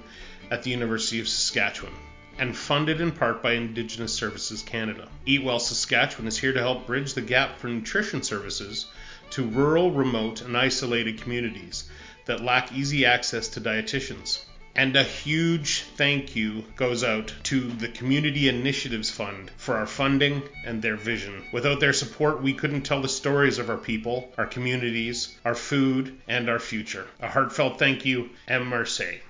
at 0.51 0.61
the 0.61 0.69
University 0.69 1.19
of 1.19 1.27
Saskatchewan 1.27 1.93
and 2.37 2.55
funded 2.55 3.01
in 3.01 3.11
part 3.11 3.41
by 3.41 3.53
Indigenous 3.53 4.13
Services 4.13 4.61
Canada. 4.61 5.07
Eat 5.25 5.43
Well 5.43 5.57
Saskatchewan 5.57 6.27
is 6.27 6.37
here 6.37 6.53
to 6.53 6.59
help 6.59 6.85
bridge 6.85 7.15
the 7.15 7.21
gap 7.21 7.57
for 7.57 7.67
nutrition 7.67 8.21
services 8.21 8.85
to 9.31 9.41
rural, 9.41 9.89
remote, 9.89 10.41
and 10.41 10.55
isolated 10.55 11.19
communities 11.19 11.89
that 12.25 12.43
lack 12.43 12.71
easy 12.73 13.07
access 13.07 13.47
to 13.47 13.59
dietitians. 13.59 14.41
And 14.77 14.95
a 14.95 15.01
huge 15.01 15.85
thank 15.95 16.35
you 16.35 16.63
goes 16.75 17.03
out 17.03 17.33
to 17.45 17.61
the 17.61 17.87
Community 17.87 18.47
Initiatives 18.47 19.09
Fund 19.09 19.49
for 19.57 19.75
our 19.75 19.87
funding 19.87 20.43
and 20.63 20.83
their 20.83 20.95
vision. 20.95 21.43
Without 21.51 21.79
their 21.79 21.93
support, 21.93 22.43
we 22.43 22.53
couldn't 22.53 22.83
tell 22.83 23.01
the 23.01 23.09
stories 23.09 23.57
of 23.57 23.71
our 23.71 23.77
people, 23.77 24.31
our 24.37 24.45
communities, 24.45 25.35
our 25.43 25.55
food, 25.55 26.15
and 26.27 26.47
our 26.47 26.59
future. 26.59 27.07
A 27.19 27.27
heartfelt 27.27 27.79
thank 27.79 28.05
you, 28.05 28.29
and 28.47 28.69
merci. 28.69 29.21